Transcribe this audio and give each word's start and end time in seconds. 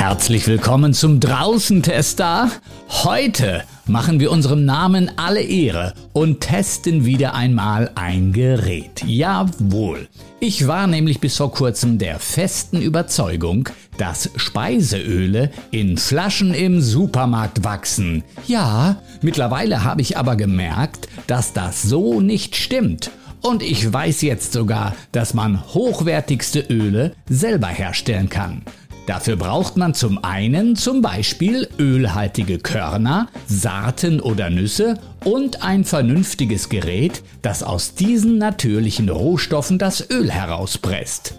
Herzlich 0.00 0.46
willkommen 0.46 0.94
zum 0.94 1.20
Draußen-Tester. 1.20 2.50
Heute 2.88 3.64
machen 3.84 4.18
wir 4.18 4.30
unserem 4.30 4.64
Namen 4.64 5.10
alle 5.16 5.42
Ehre 5.42 5.92
und 6.14 6.40
testen 6.40 7.04
wieder 7.04 7.34
einmal 7.34 7.90
ein 7.96 8.32
Gerät. 8.32 9.04
Jawohl. 9.04 10.08
Ich 10.40 10.66
war 10.66 10.86
nämlich 10.86 11.20
bis 11.20 11.36
vor 11.36 11.52
kurzem 11.52 11.98
der 11.98 12.18
festen 12.18 12.80
Überzeugung, 12.80 13.68
dass 13.98 14.30
Speiseöle 14.36 15.50
in 15.70 15.98
Flaschen 15.98 16.54
im 16.54 16.80
Supermarkt 16.80 17.62
wachsen. 17.62 18.24
Ja, 18.46 19.02
mittlerweile 19.20 19.84
habe 19.84 20.00
ich 20.00 20.16
aber 20.16 20.34
gemerkt, 20.34 21.08
dass 21.26 21.52
das 21.52 21.82
so 21.82 22.22
nicht 22.22 22.56
stimmt. 22.56 23.10
Und 23.42 23.62
ich 23.62 23.92
weiß 23.92 24.22
jetzt 24.22 24.54
sogar, 24.54 24.94
dass 25.12 25.34
man 25.34 25.62
hochwertigste 25.74 26.60
Öle 26.60 27.14
selber 27.28 27.68
herstellen 27.68 28.30
kann. 28.30 28.62
Dafür 29.10 29.34
braucht 29.34 29.76
man 29.76 29.92
zum 29.92 30.22
einen 30.22 30.76
zum 30.76 31.02
Beispiel 31.02 31.66
ölhaltige 31.80 32.58
Körner, 32.58 33.26
Saaten 33.48 34.20
oder 34.20 34.50
Nüsse 34.50 35.00
und 35.24 35.64
ein 35.64 35.82
vernünftiges 35.82 36.68
Gerät, 36.68 37.24
das 37.42 37.64
aus 37.64 37.96
diesen 37.96 38.38
natürlichen 38.38 39.08
Rohstoffen 39.08 39.78
das 39.78 40.08
Öl 40.10 40.30
herauspresst. 40.30 41.34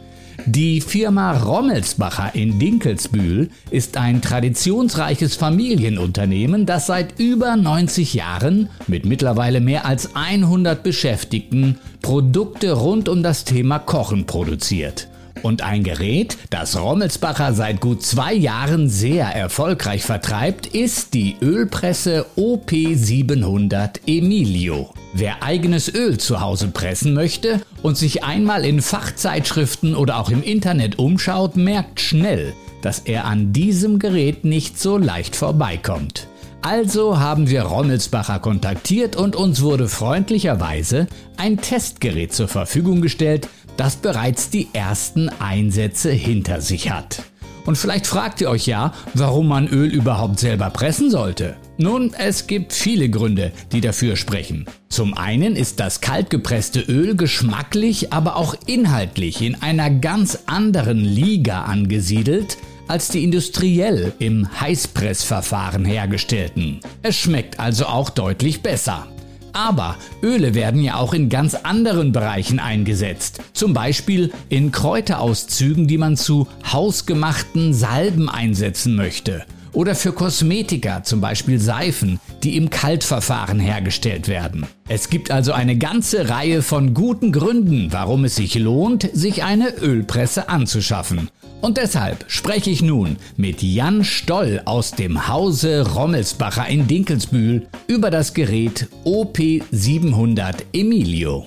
Die 0.46 0.82
Firma 0.82 1.32
Rommelsbacher 1.32 2.36
in 2.36 2.60
Dinkelsbühl 2.60 3.50
ist 3.70 3.96
ein 3.96 4.22
traditionsreiches 4.22 5.38
Familienunternehmen, 5.38 6.66
das 6.66 6.88
seit 6.88 7.22
über 7.22 7.56
90 7.56 8.14
Jahren 8.14 8.68
mit 8.88 9.06
mittlerweile 9.06 9.62
mehr 9.62 9.86
als 9.86 10.14
100 10.14 10.84
Beschäftigten 10.84 11.78
Produkte 12.02 12.74
rund 12.74 13.08
um 13.08 13.24
das 13.24 13.46
Thema 13.46 13.80
Kochen 13.80 14.26
produziert. 14.26 15.08
Und 15.44 15.62
ein 15.64 15.84
Gerät, 15.84 16.38
das 16.50 16.80
Rommelsbacher 16.80 17.54
seit 17.54 17.82
gut 17.82 18.04
zwei 18.04 18.34
Jahren 18.34 18.90
sehr 18.90 19.26
erfolgreich 19.28 20.04
vertreibt, 20.04 20.68
ist 20.68 21.14
die 21.14 21.36
Ölpresse 21.42 22.26
OP700 22.38 24.02
Emilio. 24.06 24.94
Wer 25.14 25.44
eigenes 25.44 25.94
Öl 25.94 26.18
zu 26.18 26.40
Hause 26.42 26.70
pressen 26.70 27.14
möchte 27.14 27.62
und 27.82 27.98
sich 27.98 28.24
einmal 28.24 28.64
in 28.64 28.82
Fachzeitschriften 28.82 29.96
oder 29.96 30.20
auch 30.20 30.30
im 30.30 30.44
Internet 30.44 31.00
umschaut, 31.00 31.58
merkt 31.58 32.00
schnell, 32.00 32.54
dass 32.82 33.00
er 33.00 33.26
an 33.26 33.52
diesem 33.52 34.00
Gerät 34.00 34.46
nicht 34.46 34.80
so 34.80 34.98
leicht 34.98 35.36
vorbeikommt. 35.36 36.28
Also 36.64 37.20
haben 37.20 37.50
wir 37.50 37.64
Rommelsbacher 37.64 38.38
kontaktiert 38.40 39.16
und 39.16 39.36
uns 39.36 39.64
wurde 39.64 39.88
freundlicherweise 39.88 41.08
ein 41.36 41.58
Testgerät 41.58 42.34
zur 42.34 42.48
Verfügung 42.48 43.02
gestellt, 43.02 43.50
das 43.78 43.96
bereits 43.96 44.50
die 44.50 44.70
ersten 44.74 45.30
Einsätze 45.40 46.12
hinter 46.12 46.62
sich 46.62 46.92
hat. 46.92 47.24
Und 47.66 47.78
vielleicht 47.78 48.08
fragt 48.08 48.42
ihr 48.42 48.50
euch 48.50 48.66
ja, 48.66 48.94
warum 49.14 49.48
man 49.48 49.68
Öl 49.68 49.90
überhaupt 49.90 50.40
selber 50.40 50.70
pressen 50.70 51.12
sollte. 51.12 51.56
Nun, 51.78 52.14
es 52.18 52.48
gibt 52.48 52.74
viele 52.74 53.10
Gründe, 53.10 53.52
die 53.72 53.82
dafür 53.82 54.16
sprechen. 54.16 54.66
Zum 54.90 55.16
einen 55.16 55.56
ist 55.56 55.80
das 55.80 56.02
kaltgepresste 56.02 56.80
Öl 56.82 57.16
geschmacklich, 57.16 58.14
aber 58.14 58.36
auch 58.36 58.56
inhaltlich 58.66 59.42
in 59.42 59.62
einer 59.62 59.90
ganz 59.90 60.40
anderen 60.48 61.00
Liga 61.00 61.64
angesiedelt 61.64 62.58
als 62.88 63.08
die 63.08 63.24
industriell 63.24 64.12
im 64.20 64.48
Heißpressverfahren 64.60 65.86
hergestellten. 65.86 66.82
Es 67.04 67.16
schmeckt 67.16 67.60
also 67.60 67.86
auch 67.86 68.10
deutlich 68.10 68.62
besser. 68.62 69.08
Aber 69.54 69.98
Öle 70.22 70.54
werden 70.54 70.82
ja 70.82 70.96
auch 70.96 71.14
in 71.14 71.30
ganz 71.30 71.56
anderen 71.56 72.12
Bereichen 72.12 72.60
eingesetzt. 72.60 73.42
Zum 73.54 73.74
Beispiel 73.74 74.32
in 74.50 74.72
Kräuterauszügen, 74.72 75.88
die 75.88 75.98
man 75.98 76.18
zu 76.18 76.48
hausgemachten 76.72 77.74
Salben 77.74 78.30
einsetzen 78.30 78.96
möchte. 78.96 79.46
Oder 79.74 79.96
für 79.96 80.12
Kosmetika, 80.12 81.04
zum 81.04 81.22
Beispiel 81.22 81.60
Seifen, 81.60 82.20
die 82.44 82.58
im 82.58 82.70
Kaltverfahren 82.70 83.60
hergestellt 83.60 84.28
werden. 84.28 84.68
Es 84.90 85.10
gibt 85.10 85.32
also 85.32 85.54
eine 85.54 85.78
ganze 85.78 86.30
Reihe 86.30 86.62
von 86.62 86.94
guten 86.94 87.32
Gründen, 87.32 87.88
warum 87.92 88.26
es 88.26 88.36
sich 88.36 88.56
lohnt, 88.56 89.10
sich 89.14 89.44
eine 89.44 89.76
Ölpresse 89.78 90.50
anzuschaffen. 90.50 91.30
Und 91.62 91.78
deshalb 91.78 92.26
spreche 92.28 92.70
ich 92.70 92.82
nun 92.82 93.18
mit 93.38 93.62
Jan 93.62 94.04
Stoll 94.04 94.62
aus 94.66 94.92
dem 94.92 95.28
Hause 95.28 95.88
Rommelsbacher 95.94 96.68
in 96.68 96.88
Dinkelsbühl 96.88 97.68
über 97.88 98.10
das 98.10 98.34
Gerät 98.34 98.90
OP700 99.06 100.56
Emilio. 100.74 101.46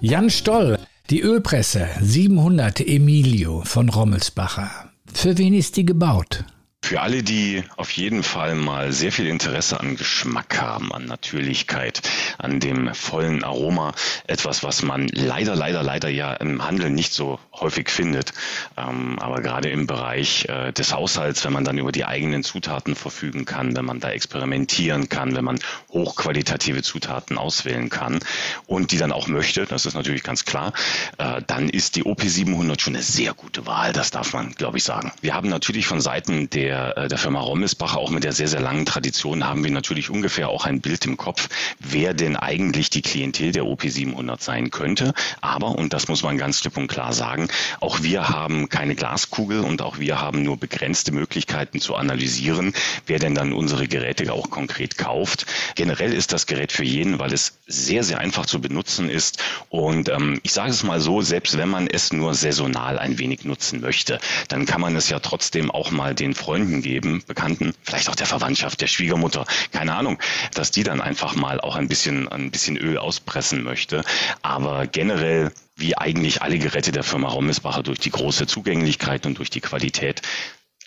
Jan 0.00 0.30
Stoll, 0.30 0.78
die 1.10 1.20
Ölpresse 1.20 1.86
700 2.00 2.80
Emilio 2.80 3.62
von 3.64 3.88
Rommelsbacher. 3.90 4.70
Für 5.12 5.36
wen 5.38 5.54
ist 5.54 5.76
die 5.76 5.84
gebaut? 5.84 6.44
Für 6.80 7.02
alle, 7.02 7.22
die 7.22 7.64
auf 7.76 7.90
jeden 7.90 8.22
Fall 8.22 8.54
mal 8.54 8.92
sehr 8.92 9.12
viel 9.12 9.26
Interesse 9.26 9.78
an 9.78 9.96
Geschmack 9.96 10.58
haben, 10.58 10.90
an 10.94 11.04
Natürlichkeit, 11.04 12.00
an 12.38 12.60
dem 12.60 12.94
vollen 12.94 13.44
Aroma, 13.44 13.92
etwas, 14.26 14.62
was 14.62 14.82
man 14.82 15.06
leider, 15.08 15.54
leider, 15.54 15.82
leider 15.82 16.08
ja 16.08 16.32
im 16.32 16.64
Handel 16.64 16.88
nicht 16.88 17.12
so 17.12 17.38
häufig 17.52 17.90
findet. 17.90 18.32
Ähm, 18.78 19.18
aber 19.18 19.42
gerade 19.42 19.68
im 19.68 19.86
Bereich 19.86 20.46
äh, 20.48 20.72
des 20.72 20.94
Haushalts, 20.94 21.44
wenn 21.44 21.52
man 21.52 21.64
dann 21.64 21.76
über 21.76 21.92
die 21.92 22.06
eigenen 22.06 22.42
Zutaten 22.42 22.94
verfügen 22.94 23.44
kann, 23.44 23.76
wenn 23.76 23.84
man 23.84 24.00
da 24.00 24.10
experimentieren 24.10 25.10
kann, 25.10 25.36
wenn 25.36 25.44
man 25.44 25.58
hochqualitative 25.90 26.82
Zutaten 26.82 27.36
auswählen 27.36 27.90
kann 27.90 28.20
und 28.66 28.92
die 28.92 28.98
dann 28.98 29.12
auch 29.12 29.26
möchte, 29.26 29.66
das 29.66 29.84
ist 29.84 29.94
natürlich 29.94 30.22
ganz 30.22 30.46
klar, 30.46 30.72
äh, 31.18 31.42
dann 31.46 31.68
ist 31.68 31.96
die 31.96 32.04
OP700 32.04 32.80
schon 32.80 32.94
eine 32.94 33.02
sehr 33.02 33.34
gute 33.34 33.66
Wahl. 33.66 33.92
Das 33.92 34.10
darf 34.10 34.32
man, 34.32 34.52
glaube 34.52 34.78
ich, 34.78 34.84
sagen. 34.84 35.12
Wir 35.20 35.34
haben 35.34 35.50
natürlich 35.50 35.86
von 35.86 36.00
Seiten 36.00 36.48
der 36.48 36.67
der, 36.68 36.96
äh, 36.98 37.08
der 37.08 37.16
Firma 37.16 37.40
Rommelsbacher, 37.40 37.98
auch 37.98 38.10
mit 38.10 38.24
der 38.24 38.32
sehr, 38.32 38.48
sehr 38.48 38.60
langen 38.60 38.84
Tradition, 38.84 39.46
haben 39.46 39.64
wir 39.64 39.70
natürlich 39.70 40.10
ungefähr 40.10 40.50
auch 40.50 40.66
ein 40.66 40.82
Bild 40.82 41.06
im 41.06 41.16
Kopf, 41.16 41.48
wer 41.78 42.12
denn 42.12 42.36
eigentlich 42.36 42.90
die 42.90 43.00
Klientel 43.00 43.52
der 43.52 43.64
OP700 43.64 44.42
sein 44.42 44.70
könnte. 44.70 45.14
Aber, 45.40 45.70
und 45.70 45.94
das 45.94 46.08
muss 46.08 46.22
man 46.22 46.36
ganz 46.36 46.60
klipp 46.60 46.76
und 46.76 46.88
klar 46.88 47.14
sagen, 47.14 47.48
auch 47.80 48.02
wir 48.02 48.28
haben 48.28 48.68
keine 48.68 48.94
Glaskugel 48.94 49.60
und 49.60 49.80
auch 49.80 49.98
wir 49.98 50.20
haben 50.20 50.42
nur 50.42 50.58
begrenzte 50.58 51.10
Möglichkeiten 51.10 51.80
zu 51.80 51.94
analysieren, 51.94 52.74
wer 53.06 53.18
denn 53.18 53.34
dann 53.34 53.54
unsere 53.54 53.88
Geräte 53.88 54.30
auch 54.30 54.50
konkret 54.50 54.98
kauft. 54.98 55.46
Generell 55.74 56.12
ist 56.12 56.32
das 56.32 56.46
Gerät 56.46 56.72
für 56.72 56.84
jeden, 56.84 57.18
weil 57.18 57.32
es 57.32 57.58
sehr, 57.66 58.04
sehr 58.04 58.18
einfach 58.18 58.44
zu 58.44 58.60
benutzen 58.60 59.08
ist. 59.08 59.42
Und 59.70 60.10
ähm, 60.10 60.38
ich 60.42 60.52
sage 60.52 60.70
es 60.70 60.82
mal 60.82 61.00
so, 61.00 61.22
selbst 61.22 61.56
wenn 61.56 61.70
man 61.70 61.86
es 61.86 62.12
nur 62.12 62.34
saisonal 62.34 62.98
ein 62.98 63.18
wenig 63.18 63.44
nutzen 63.44 63.80
möchte, 63.80 64.20
dann 64.48 64.66
kann 64.66 64.82
man 64.82 64.94
es 64.96 65.08
ja 65.08 65.18
trotzdem 65.18 65.70
auch 65.70 65.90
mal 65.90 66.14
den 66.14 66.34
Freunden 66.34 66.57
Freunden 66.58 66.82
geben, 66.82 67.22
Bekannten, 67.24 67.72
vielleicht 67.84 68.08
auch 68.08 68.16
der 68.16 68.26
Verwandtschaft, 68.26 68.80
der 68.80 68.88
Schwiegermutter, 68.88 69.44
keine 69.70 69.94
Ahnung, 69.94 70.18
dass 70.54 70.72
die 70.72 70.82
dann 70.82 71.00
einfach 71.00 71.36
mal 71.36 71.60
auch 71.60 71.76
ein 71.76 71.86
bisschen, 71.86 72.26
ein 72.26 72.50
bisschen 72.50 72.76
Öl 72.76 72.98
auspressen 72.98 73.62
möchte. 73.62 74.02
Aber 74.42 74.88
generell 74.88 75.52
wie 75.76 75.96
eigentlich 75.96 76.42
alle 76.42 76.58
Geräte 76.58 76.90
der 76.90 77.04
Firma 77.04 77.28
Rommelsbacher 77.28 77.84
durch 77.84 78.00
die 78.00 78.10
große 78.10 78.48
Zugänglichkeit 78.48 79.24
und 79.24 79.38
durch 79.38 79.50
die 79.50 79.60
Qualität 79.60 80.22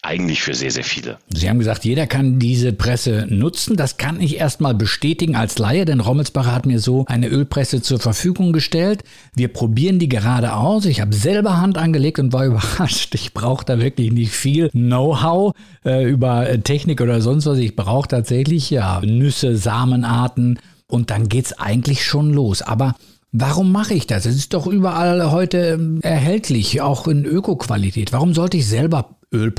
eigentlich 0.03 0.41
für 0.41 0.55
sehr, 0.55 0.71
sehr 0.71 0.83
viele. 0.83 1.19
Sie 1.29 1.47
haben 1.47 1.59
gesagt, 1.59 1.85
jeder 1.85 2.07
kann 2.07 2.39
diese 2.39 2.73
Presse 2.73 3.27
nutzen. 3.29 3.75
Das 3.75 3.97
kann 3.97 4.19
ich 4.19 4.37
erstmal 4.37 4.73
bestätigen 4.73 5.35
als 5.35 5.59
Laie, 5.59 5.85
denn 5.85 5.99
Rommelsbacher 5.99 6.53
hat 6.53 6.65
mir 6.65 6.79
so 6.79 7.05
eine 7.07 7.27
Ölpresse 7.27 7.83
zur 7.83 7.99
Verfügung 7.99 8.51
gestellt. 8.51 9.03
Wir 9.35 9.49
probieren 9.49 9.99
die 9.99 10.09
gerade 10.09 10.53
aus. 10.53 10.85
Ich 10.85 11.01
habe 11.01 11.13
selber 11.13 11.61
Hand 11.61 11.77
angelegt 11.77 12.17
und 12.17 12.33
war 12.33 12.45
überrascht. 12.47 13.13
Ich 13.13 13.33
brauche 13.33 13.63
da 13.63 13.79
wirklich 13.79 14.11
nicht 14.11 14.31
viel 14.31 14.69
Know-how 14.71 15.53
äh, 15.85 16.09
über 16.09 16.47
Technik 16.63 16.99
oder 17.01 17.21
sonst 17.21 17.45
was. 17.45 17.59
Ich 17.59 17.75
brauche 17.75 18.07
tatsächlich 18.07 18.71
ja 18.71 19.01
Nüsse, 19.01 19.55
Samenarten 19.55 20.59
und 20.87 21.11
dann 21.11 21.29
geht's 21.29 21.53
eigentlich 21.53 22.03
schon 22.03 22.31
los. 22.31 22.61
Aber 22.61 22.95
Warum 23.33 23.71
mache 23.71 23.93
ich 23.93 24.07
das? 24.07 24.25
Es 24.25 24.35
ist 24.35 24.53
doch 24.53 24.67
überall 24.67 25.31
heute 25.31 25.57
ähm, 25.57 26.01
erhältlich, 26.01 26.81
auch 26.81 27.07
in 27.07 27.23
Öko-Qualität. 27.23 28.11
Warum 28.11 28.33
sollte 28.33 28.57
ich 28.57 28.67
selber 28.67 29.15
Öl? 29.31 29.53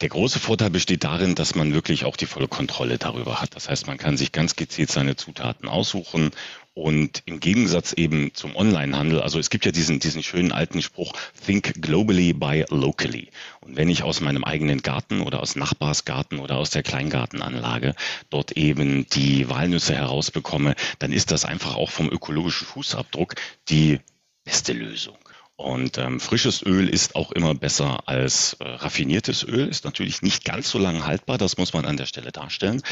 Der 0.00 0.08
große 0.08 0.40
Vorteil 0.40 0.70
besteht 0.70 1.04
darin, 1.04 1.34
dass 1.34 1.54
man 1.54 1.72
wirklich 1.72 2.04
auch 2.04 2.16
die 2.16 2.26
volle 2.26 2.48
Kontrolle 2.48 2.98
darüber 2.98 3.40
hat. 3.40 3.56
Das 3.56 3.68
heißt, 3.68 3.86
man 3.86 3.96
kann 3.96 4.16
sich 4.16 4.32
ganz 4.32 4.56
gezielt 4.56 4.90
seine 4.90 5.16
Zutaten 5.16 5.68
aussuchen 5.68 6.32
und 6.74 7.22
im 7.24 7.40
Gegensatz 7.40 7.92
eben 7.92 8.34
zum 8.34 8.56
Onlinehandel, 8.56 9.22
also 9.22 9.38
es 9.38 9.48
gibt 9.48 9.64
ja 9.64 9.72
diesen, 9.72 10.00
diesen 10.00 10.22
schönen 10.22 10.52
alten 10.52 10.82
Spruch, 10.82 11.12
think 11.46 11.80
globally, 11.80 12.32
buy 12.32 12.64
locally. 12.68 13.30
Und 13.60 13.76
wenn 13.76 13.88
ich 13.88 14.02
aus 14.02 14.20
meinem 14.20 14.44
eigenen 14.44 14.82
Garten 14.82 15.20
oder 15.20 15.40
aus 15.40 15.56
Nachbarsgarten 15.56 16.40
oder 16.40 16.58
aus 16.58 16.70
der 16.70 16.82
Kleingartenanlage 16.82 17.94
dort 18.28 18.52
eben 18.52 19.06
die 19.06 19.48
Walnüsse 19.48 19.94
herausbekomme, 19.94 20.74
dann 20.98 21.12
ist 21.12 21.30
das 21.30 21.44
einfach 21.44 21.76
auch 21.76 21.90
vom 21.90 22.10
ökologischen 22.10 22.66
Fußabdruck 22.66 23.36
die 23.68 24.00
beste 24.44 24.72
Lösung. 24.72 25.16
Und 25.56 25.98
ähm, 25.98 26.18
frisches 26.18 26.62
Öl 26.64 26.88
ist 26.88 27.14
auch 27.14 27.30
immer 27.30 27.54
besser 27.54 28.08
als 28.08 28.54
äh, 28.54 28.64
raffiniertes 28.64 29.44
Öl, 29.44 29.68
ist 29.68 29.84
natürlich 29.84 30.20
nicht 30.22 30.44
ganz 30.44 30.68
so 30.68 30.78
lange 30.78 31.06
haltbar, 31.06 31.38
das 31.38 31.58
muss 31.58 31.72
man 31.72 31.84
an 31.84 31.96
der 31.96 32.06
Stelle 32.06 32.32
darstellen. 32.32 32.82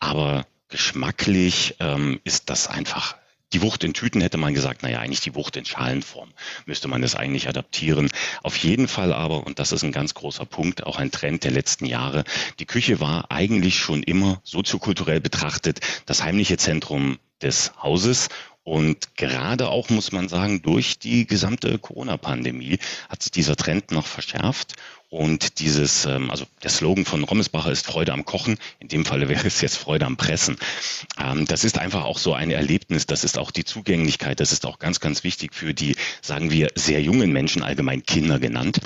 Aber 0.00 0.46
geschmacklich 0.68 1.76
ähm, 1.78 2.20
ist 2.24 2.50
das 2.50 2.66
einfach 2.66 3.16
die 3.52 3.62
Wucht 3.62 3.82
in 3.82 3.94
Tüten 3.94 4.20
hätte 4.20 4.36
man 4.36 4.52
gesagt, 4.52 4.82
naja, 4.82 4.98
eigentlich 4.98 5.20
die 5.20 5.34
Wucht 5.34 5.56
in 5.56 5.64
Schalenform 5.64 6.30
müsste 6.66 6.88
man 6.88 7.00
das 7.00 7.14
eigentlich 7.14 7.48
adaptieren. 7.48 8.10
Auf 8.42 8.56
jeden 8.58 8.88
Fall 8.88 9.12
aber, 9.12 9.46
und 9.46 9.58
das 9.58 9.72
ist 9.72 9.82
ein 9.82 9.92
ganz 9.92 10.14
großer 10.14 10.44
Punkt, 10.44 10.84
auch 10.84 10.96
ein 10.96 11.10
Trend 11.10 11.44
der 11.44 11.50
letzten 11.50 11.86
Jahre, 11.86 12.24
die 12.58 12.66
Küche 12.66 13.00
war 13.00 13.30
eigentlich 13.30 13.78
schon 13.78 14.02
immer 14.02 14.40
soziokulturell 14.44 15.20
betrachtet 15.20 15.80
das 16.04 16.22
heimliche 16.22 16.58
Zentrum 16.58 17.18
des 17.40 17.72
Hauses 17.82 18.28
und 18.68 19.16
gerade 19.16 19.70
auch, 19.70 19.88
muss 19.88 20.12
man 20.12 20.28
sagen, 20.28 20.60
durch 20.60 20.98
die 20.98 21.26
gesamte 21.26 21.78
Corona-Pandemie 21.78 22.78
hat 23.08 23.22
sich 23.22 23.32
dieser 23.32 23.56
Trend 23.56 23.92
noch 23.92 24.06
verschärft. 24.06 24.74
Und 25.08 25.60
dieses, 25.60 26.04
ähm, 26.04 26.30
also 26.30 26.44
der 26.62 26.68
Slogan 26.68 27.06
von 27.06 27.24
Rommesbacher 27.24 27.72
ist 27.72 27.86
Freude 27.86 28.12
am 28.12 28.26
Kochen. 28.26 28.58
In 28.78 28.88
dem 28.88 29.06
Falle 29.06 29.30
wäre 29.30 29.46
es 29.46 29.62
jetzt 29.62 29.78
Freude 29.78 30.04
am 30.04 30.18
Pressen. 30.18 30.58
Ähm, 31.18 31.46
das 31.46 31.64
ist 31.64 31.78
einfach 31.78 32.04
auch 32.04 32.18
so 32.18 32.34
ein 32.34 32.50
Erlebnis. 32.50 33.06
Das 33.06 33.24
ist 33.24 33.38
auch 33.38 33.52
die 33.52 33.64
Zugänglichkeit. 33.64 34.38
Das 34.38 34.52
ist 34.52 34.66
auch 34.66 34.78
ganz, 34.78 35.00
ganz 35.00 35.24
wichtig 35.24 35.54
für 35.54 35.72
die, 35.72 35.96
sagen 36.20 36.50
wir, 36.50 36.68
sehr 36.74 37.00
jungen 37.00 37.32
Menschen, 37.32 37.62
allgemein 37.62 38.04
Kinder 38.04 38.38
genannt. 38.38 38.80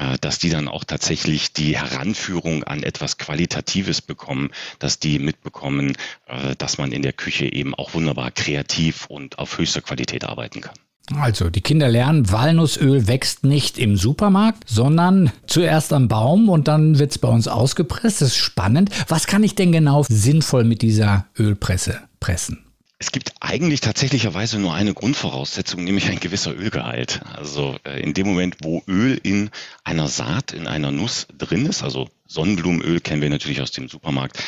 Äh, 0.00 0.16
dass 0.18 0.38
die 0.38 0.48
dann 0.48 0.66
auch 0.66 0.84
tatsächlich 0.84 1.52
die 1.52 1.76
Heranführung 1.76 2.64
an 2.64 2.82
etwas 2.82 3.18
Qualitatives 3.18 4.00
bekommen, 4.00 4.50
dass 4.78 4.98
die 4.98 5.18
mitbekommen, 5.18 5.92
äh, 6.26 6.56
dass 6.56 6.78
man 6.78 6.92
in 6.92 7.02
der 7.02 7.12
Küche 7.12 7.52
eben 7.52 7.74
auch 7.74 7.92
wunderbar 7.92 8.30
kreativ 8.30 9.06
und 9.06 9.38
auf 9.38 9.58
höchster 9.58 9.82
Qualität 9.82 10.24
arbeiten 10.24 10.62
kann. 10.62 10.74
Also, 11.18 11.50
die 11.50 11.60
Kinder 11.60 11.88
lernen, 11.88 12.30
Walnussöl 12.30 13.08
wächst 13.08 13.44
nicht 13.44 13.78
im 13.78 13.96
Supermarkt, 13.96 14.62
sondern 14.66 15.32
zuerst 15.46 15.92
am 15.92 16.08
Baum 16.08 16.48
und 16.48 16.68
dann 16.68 16.98
wird 16.98 17.10
es 17.10 17.18
bei 17.18 17.28
uns 17.28 17.48
ausgepresst. 17.48 18.22
Das 18.22 18.28
ist 18.28 18.36
spannend. 18.36 18.90
Was 19.08 19.26
kann 19.26 19.42
ich 19.42 19.54
denn 19.54 19.72
genau 19.72 20.04
sinnvoll 20.08 20.64
mit 20.64 20.82
dieser 20.82 21.26
Ölpresse 21.38 22.00
pressen? 22.20 22.69
Es 23.02 23.12
gibt 23.12 23.32
eigentlich 23.40 23.80
tatsächlicherweise 23.80 24.58
nur 24.58 24.74
eine 24.74 24.92
Grundvoraussetzung, 24.92 25.82
nämlich 25.84 26.10
ein 26.10 26.20
gewisser 26.20 26.54
Ölgehalt. 26.54 27.22
Also 27.24 27.78
äh, 27.84 27.98
in 28.02 28.12
dem 28.12 28.26
Moment, 28.26 28.58
wo 28.60 28.82
Öl 28.86 29.18
in 29.22 29.48
einer 29.84 30.06
Saat, 30.06 30.52
in 30.52 30.66
einer 30.66 30.90
Nuss 30.90 31.26
drin 31.38 31.64
ist, 31.64 31.82
also 31.82 32.10
Sonnenblumenöl 32.26 33.00
kennen 33.00 33.22
wir 33.22 33.30
natürlich 33.30 33.62
aus 33.62 33.70
dem 33.70 33.88
Supermarkt, 33.88 34.38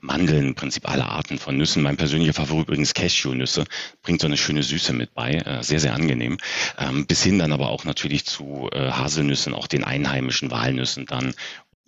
Mandeln, 0.00 0.48
im 0.48 0.54
Prinzip 0.54 0.88
alle 0.88 1.04
Arten 1.04 1.38
von 1.38 1.58
Nüssen. 1.58 1.82
Mein 1.82 1.98
persönlicher 1.98 2.32
Favorit 2.32 2.66
übrigens 2.66 2.94
Cashewnüsse, 2.94 3.66
bringt 4.02 4.22
so 4.22 4.26
eine 4.26 4.38
schöne 4.38 4.62
Süße 4.62 4.94
mit 4.94 5.12
bei, 5.12 5.34
äh, 5.34 5.62
sehr, 5.62 5.78
sehr 5.78 5.92
angenehm. 5.92 6.38
Ähm, 6.78 7.06
bis 7.06 7.22
hin 7.22 7.38
dann 7.38 7.52
aber 7.52 7.68
auch 7.68 7.84
natürlich 7.84 8.24
zu 8.24 8.70
äh, 8.72 8.90
Haselnüssen, 8.90 9.52
auch 9.52 9.66
den 9.66 9.84
einheimischen 9.84 10.50
Walnüssen 10.50 11.04
dann 11.04 11.34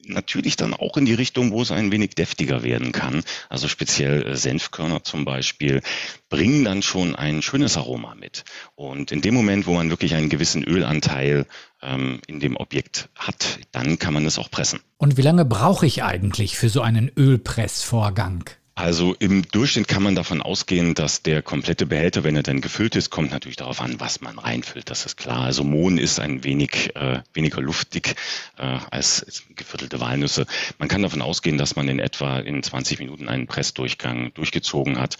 natürlich 0.06 0.56
dann 0.56 0.74
auch 0.74 0.96
in 0.96 1.04
die 1.04 1.14
Richtung, 1.14 1.52
wo 1.52 1.62
es 1.62 1.70
ein 1.70 1.92
wenig 1.92 2.14
deftiger 2.14 2.62
werden 2.62 2.92
kann. 2.92 3.22
Also 3.48 3.68
speziell 3.68 4.26
äh, 4.26 4.36
Senfkörner 4.36 5.04
zum 5.04 5.24
Beispiel 5.24 5.82
bringen 6.28 6.64
dann 6.64 6.82
schon 6.82 7.14
ein 7.14 7.42
schönes 7.42 7.76
Aroma 7.76 8.14
mit. 8.14 8.44
Und 8.74 9.12
in 9.12 9.20
dem 9.20 9.34
Moment, 9.34 9.66
wo 9.66 9.74
man 9.74 9.90
wirklich 9.90 10.14
einen 10.14 10.28
gewissen 10.28 10.64
Ölanteil 10.64 11.46
ähm, 11.82 12.20
in 12.26 12.40
dem 12.40 12.56
Objekt 12.56 13.08
hat, 13.14 13.58
dann 13.72 13.98
kann 13.98 14.14
man 14.14 14.26
es 14.26 14.38
auch 14.38 14.50
pressen. 14.50 14.80
Und 14.96 15.16
wie 15.16 15.22
lange 15.22 15.44
brauche 15.44 15.86
ich 15.86 16.02
eigentlich 16.02 16.56
für 16.56 16.68
so 16.68 16.82
einen 16.82 17.10
Ölpressvorgang? 17.16 18.50
Also 18.80 19.14
im 19.18 19.42
Durchschnitt 19.42 19.88
kann 19.88 20.02
man 20.02 20.14
davon 20.14 20.40
ausgehen, 20.40 20.94
dass 20.94 21.22
der 21.22 21.42
komplette 21.42 21.84
Behälter, 21.84 22.24
wenn 22.24 22.34
er 22.34 22.42
dann 22.42 22.62
gefüllt 22.62 22.96
ist, 22.96 23.10
kommt 23.10 23.30
natürlich 23.30 23.58
darauf 23.58 23.82
an, 23.82 24.00
was 24.00 24.22
man 24.22 24.38
reinfüllt. 24.38 24.88
Das 24.88 25.04
ist 25.04 25.18
klar. 25.18 25.42
Also 25.42 25.64
Mohn 25.64 25.98
ist 25.98 26.18
ein 26.18 26.44
wenig 26.44 26.96
äh, 26.96 27.20
weniger 27.34 27.60
luftig 27.60 28.14
äh, 28.56 28.78
als 28.90 29.44
geviertelte 29.54 30.00
Walnüsse. 30.00 30.46
Man 30.78 30.88
kann 30.88 31.02
davon 31.02 31.20
ausgehen, 31.20 31.58
dass 31.58 31.76
man 31.76 31.88
in 31.88 31.98
etwa 31.98 32.38
in 32.38 32.62
20 32.62 33.00
Minuten 33.00 33.28
einen 33.28 33.46
Pressdurchgang 33.46 34.32
durchgezogen 34.32 34.98
hat. 34.98 35.18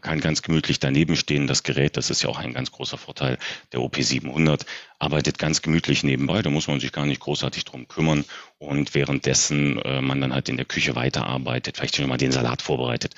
Kann 0.00 0.20
ganz 0.20 0.42
gemütlich 0.42 0.78
daneben 0.80 1.16
stehen. 1.16 1.46
Das 1.46 1.62
Gerät, 1.62 1.96
das 1.96 2.10
ist 2.10 2.22
ja 2.22 2.28
auch 2.28 2.38
ein 2.38 2.52
ganz 2.52 2.70
großer 2.70 2.98
Vorteil. 2.98 3.38
Der 3.72 3.80
OP700 3.80 4.66
arbeitet 4.98 5.38
ganz 5.38 5.62
gemütlich 5.62 6.02
nebenbei. 6.02 6.42
Da 6.42 6.50
muss 6.50 6.68
man 6.68 6.80
sich 6.80 6.92
gar 6.92 7.06
nicht 7.06 7.20
großartig 7.20 7.64
drum 7.64 7.88
kümmern. 7.88 8.24
Und 8.58 8.94
währenddessen 8.94 9.78
äh, 9.82 10.00
man 10.00 10.20
dann 10.20 10.34
halt 10.34 10.48
in 10.48 10.56
der 10.56 10.66
Küche 10.66 10.94
weiterarbeitet, 10.94 11.76
vielleicht 11.76 11.96
schon 11.96 12.08
mal 12.08 12.16
den 12.16 12.32
Salat 12.32 12.62
vorbereitet 12.62 13.14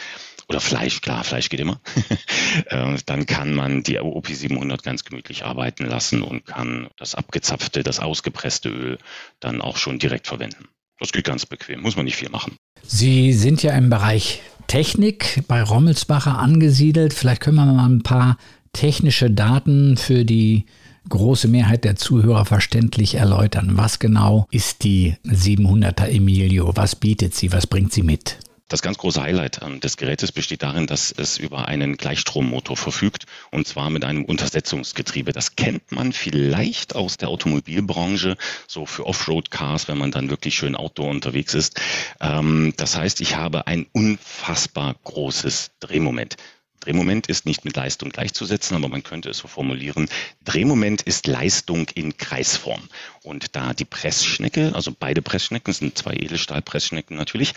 oder 0.49 0.61
Fleisch, 0.61 1.01
klar, 1.01 1.25
Fleisch 1.25 1.49
geht 1.49 1.61
immer, 1.61 1.81
äh, 2.67 2.97
dann 3.07 3.27
kann 3.27 3.55
man 3.55 3.83
die 3.83 4.01
OP700 4.01 4.83
ganz 4.83 5.05
gemütlich 5.05 5.45
arbeiten 5.45 5.87
lassen 5.87 6.23
und 6.23 6.47
kann 6.47 6.89
das 6.99 7.15
abgezapfte, 7.15 7.83
das 7.83 8.01
ausgepresste 8.01 8.69
Öl 8.69 8.99
dann 9.41 9.61
auch 9.61 9.77
schon 9.77 9.99
direkt 9.99 10.27
verwenden. 10.27 10.69
Das 10.99 11.13
geht 11.13 11.25
ganz 11.25 11.47
bequem, 11.47 11.81
muss 11.81 11.97
man 11.97 12.05
nicht 12.05 12.17
viel 12.17 12.29
machen. 12.29 12.57
Sie 12.83 13.33
sind 13.33 13.63
ja 13.63 13.73
im 13.77 13.91
Bereich 13.91 14.43
Technik 14.73 15.43
bei 15.49 15.63
Rommelsbacher 15.63 16.39
angesiedelt. 16.39 17.13
Vielleicht 17.13 17.43
können 17.43 17.59
wir 17.59 17.67
mal 17.67 17.85
ein 17.85 18.03
paar 18.03 18.39
technische 18.73 19.31
Daten 19.31 19.99
für 19.99 20.25
die 20.25 20.65
große 21.11 21.47
Mehrheit 21.47 21.85
der 21.85 21.97
Zuhörer 21.97 22.47
verständlich 22.47 23.17
erläutern. 23.17 23.73
Was 23.75 23.99
genau 23.99 24.47
ist 24.51 24.85
die 24.85 25.17
700er 25.27 26.07
Emilio? 26.07 26.73
Was 26.75 26.97
bietet 26.97 27.35
sie? 27.35 27.53
Was 27.53 27.67
bringt 27.67 27.93
sie 27.93 28.03
mit? 28.03 28.39
Das 28.73 28.81
ganz 28.81 28.97
große 28.97 29.21
Highlight 29.21 29.61
ähm, 29.63 29.81
des 29.81 29.99
Gerätes 29.99 30.33
besteht 30.33 30.63
darin, 30.63 30.87
dass 30.87 31.13
es 31.13 31.37
über 31.37 31.69
einen 31.69 31.99
Gleichstrommotor 31.99 32.75
verfügt 32.75 33.27
und 33.51 33.67
zwar 33.67 33.91
mit 33.91 34.03
einem 34.03 34.25
Untersetzungsgetriebe. 34.25 35.33
Das 35.33 35.57
kennt 35.57 35.93
man 35.93 36.15
vielleicht 36.15 36.97
aus 36.97 37.19
der 37.19 37.29
Automobilbranche, 37.29 38.39
so 38.67 38.87
für 38.87 39.07
Offroad-Cars, 39.07 39.89
wenn 39.89 39.99
man 39.99 40.11
dann 40.11 40.31
wirklich 40.31 40.55
schön 40.55 40.75
Outdoor 40.75 41.11
unterwegs 41.11 41.53
ist. 41.53 41.83
Ähm, 42.19 42.73
das 42.79 42.97
heißt, 42.97 43.21
ich 43.21 43.37
habe 43.37 43.67
ein 43.67 43.85
unfassbar 43.93 44.97
großes 45.05 45.73
Drehmoment. 45.81 46.39
Drehmoment 46.83 47.29
ist 47.29 47.47
nicht 47.47 47.65
mit 47.65 47.77
Leistung 47.77 48.11
gleichzusetzen, 48.11 48.77
aber 48.77 48.89
man 48.89 49.05
könnte 49.05 49.31
es 49.31 49.39
so 49.39 49.47
formulieren. 49.47 50.09
Drehmoment 50.45 51.03
ist 51.03 51.29
Leistung 51.29 51.87
in 51.95 52.17
Kreisform. 52.17 52.83
Und 53.23 53.55
da 53.55 53.73
die 53.73 53.85
Pressschnecke, 53.85 54.73
also 54.75 54.93
beide 54.99 55.23
Pressschnecken, 55.23 55.73
sind 55.73 55.97
zwei 55.97 56.15
Edelstahlpressschnecken 56.15 57.17
natürlich, 57.17 57.55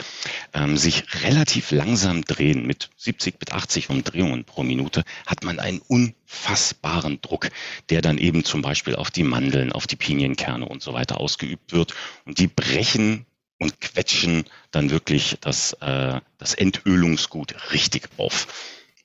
ähm, 0.53 0.77
sich 0.77 1.03
relativ 1.23 1.71
langsam 1.71 2.23
drehen 2.23 2.67
mit 2.67 2.91
70 2.97 3.39
bis 3.39 3.51
80 3.51 3.89
Umdrehungen 3.89 4.43
pro 4.43 4.61
Minute, 4.61 5.03
hat 5.25 5.43
man 5.43 5.59
einen 5.59 5.79
unfassbaren 5.79 7.19
Druck, 7.21 7.49
der 7.89 8.03
dann 8.03 8.19
eben 8.19 8.43
zum 8.43 8.61
Beispiel 8.61 8.95
auf 8.95 9.09
die 9.09 9.23
Mandeln, 9.23 9.71
auf 9.71 9.87
die 9.87 9.95
Pinienkerne 9.95 10.67
und 10.67 10.83
so 10.83 10.93
weiter 10.93 11.19
ausgeübt 11.19 11.73
wird. 11.73 11.95
Und 12.25 12.37
die 12.37 12.47
brechen 12.47 13.25
und 13.57 13.81
quetschen 13.81 14.45
dann 14.71 14.89
wirklich 14.89 15.37
das, 15.41 15.73
äh, 15.81 16.19
das 16.37 16.53
Entölungsgut 16.53 17.55
richtig 17.71 18.09
auf. 18.17 18.47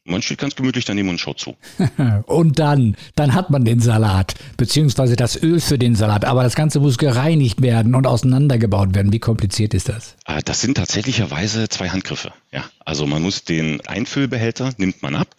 Man 0.05 0.23
steht 0.23 0.39
ganz 0.39 0.57
gemütlich 0.57 0.87
daneben 0.87 1.11
und 1.11 1.21
schaut 1.21 1.39
zu. 1.39 1.57
und 2.27 2.59
dann, 2.59 2.97
dann 3.17 3.35
hat 3.35 3.51
man 3.51 3.65
den 3.65 3.81
Salat, 3.81 4.35
beziehungsweise 4.57 5.15
das 5.15 5.41
Öl 5.43 5.61
für 5.61 5.79
den 5.79 5.95
Salat. 5.95 6.25
Aber 6.25 6.43
das 6.43 6.55
Ganze 6.55 6.81
muss 6.81 6.97
gereinigt 6.97 7.61
werden 7.61 7.95
und 7.95 8.07
auseinandergebaut 8.07 8.95
werden. 8.95 9.13
Wie 9.13 9.19
kompliziert 9.19 9.75
ist 9.75 9.91
das? 9.91 10.17
Äh, 10.27 10.41
das 10.43 10.63
sind 10.63 10.77
tatsächlicherweise 10.77 11.69
zwei 11.69 11.91
Handgriffe. 11.91 12.33
Ja, 12.51 12.65
also 12.85 13.07
man 13.07 13.23
muss 13.23 13.45
den 13.45 13.87
Einfüllbehälter 13.87 14.73
nimmt 14.79 15.03
man 15.03 15.15
ab. 15.15 15.37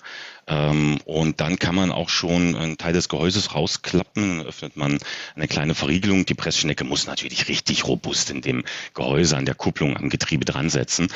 Ähm, 0.47 0.99
und 1.05 1.39
dann 1.39 1.57
kann 1.57 1.75
man 1.75 1.91
auch 1.91 2.09
schon 2.09 2.55
einen 2.55 2.77
Teil 2.77 2.93
des 2.93 3.09
Gehäuses 3.09 3.55
rausklappen, 3.55 4.37
dann 4.37 4.47
öffnet 4.47 4.75
man 4.75 4.99
eine 5.35 5.47
kleine 5.47 5.75
Verriegelung. 5.75 6.25
Die 6.25 6.33
Pressschnecke 6.33 6.83
muss 6.83 7.07
natürlich 7.07 7.47
richtig 7.47 7.87
robust 7.87 8.29
in 8.29 8.41
dem 8.41 8.63
Gehäuse 8.93 9.37
an 9.37 9.45
der 9.45 9.55
Kupplung 9.55 9.97
am 9.97 10.09
Getriebe 10.09 10.45
dran 10.45 10.69
setzen. 10.69 11.07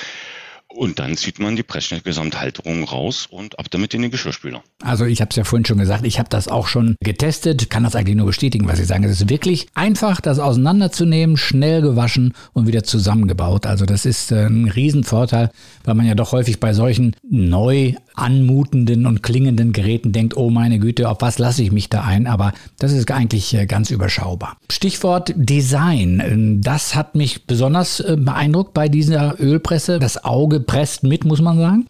Und 0.75 0.99
dann 0.99 1.15
zieht 1.15 1.39
man 1.39 1.55
die 1.55 1.63
Pressschnittgesamthalterung 1.63 2.83
raus 2.83 3.27
und 3.31 3.57
ab 3.59 3.67
damit 3.71 3.93
in 3.93 4.01
den 4.01 4.11
Geschirrspüler. 4.11 4.61
Also 4.83 5.05
ich 5.05 5.21
habe 5.21 5.29
es 5.29 5.37
ja 5.37 5.45
vorhin 5.45 5.63
schon 5.63 5.77
gesagt, 5.77 6.05
ich 6.05 6.19
habe 6.19 6.27
das 6.27 6.49
auch 6.49 6.67
schon 6.67 6.97
getestet, 7.01 7.69
kann 7.69 7.83
das 7.85 7.95
eigentlich 7.95 8.17
nur 8.17 8.25
bestätigen, 8.25 8.67
was 8.67 8.77
Sie 8.77 8.83
sagen. 8.83 9.05
Es 9.05 9.21
ist 9.21 9.29
wirklich 9.29 9.67
einfach, 9.73 10.19
das 10.19 10.37
auseinanderzunehmen, 10.37 11.37
schnell 11.37 11.81
gewaschen 11.81 12.33
und 12.51 12.67
wieder 12.67 12.83
zusammengebaut. 12.83 13.65
Also 13.65 13.85
das 13.85 14.05
ist 14.05 14.33
äh, 14.33 14.47
ein 14.47 14.67
Riesenvorteil, 14.67 15.49
weil 15.85 15.95
man 15.95 16.07
ja 16.07 16.13
doch 16.13 16.33
häufig 16.33 16.59
bei 16.59 16.73
solchen 16.73 17.15
neu 17.23 17.93
anmutenden 18.15 19.05
und 19.05 19.23
klingenden 19.23 19.71
Geräten 19.71 20.11
denkt, 20.11 20.35
oh 20.35 20.49
meine 20.49 20.79
Güte, 20.79 21.09
auf 21.09 21.17
was 21.21 21.37
lasse 21.37 21.63
ich 21.63 21.71
mich 21.71 21.89
da 21.89 22.01
ein? 22.01 22.27
Aber 22.27 22.53
das 22.79 22.91
ist 22.91 23.09
eigentlich 23.11 23.53
äh, 23.53 23.65
ganz 23.65 23.91
überschaubar. 23.91 24.57
Stichwort 24.69 25.33
Design. 25.35 26.21
Ähm, 26.25 26.61
das 26.61 26.95
hat 26.95 27.15
mich 27.15 27.45
besonders 27.45 27.99
äh, 28.01 28.17
beeindruckt 28.17 28.73
bei 28.73 28.89
dieser 28.89 29.39
Ölpresse. 29.39 29.99
Das 29.99 30.23
Auge 30.23 30.64
presst 30.65 31.03
mit, 31.03 31.25
muss 31.25 31.41
man 31.41 31.57
sagen. 31.57 31.87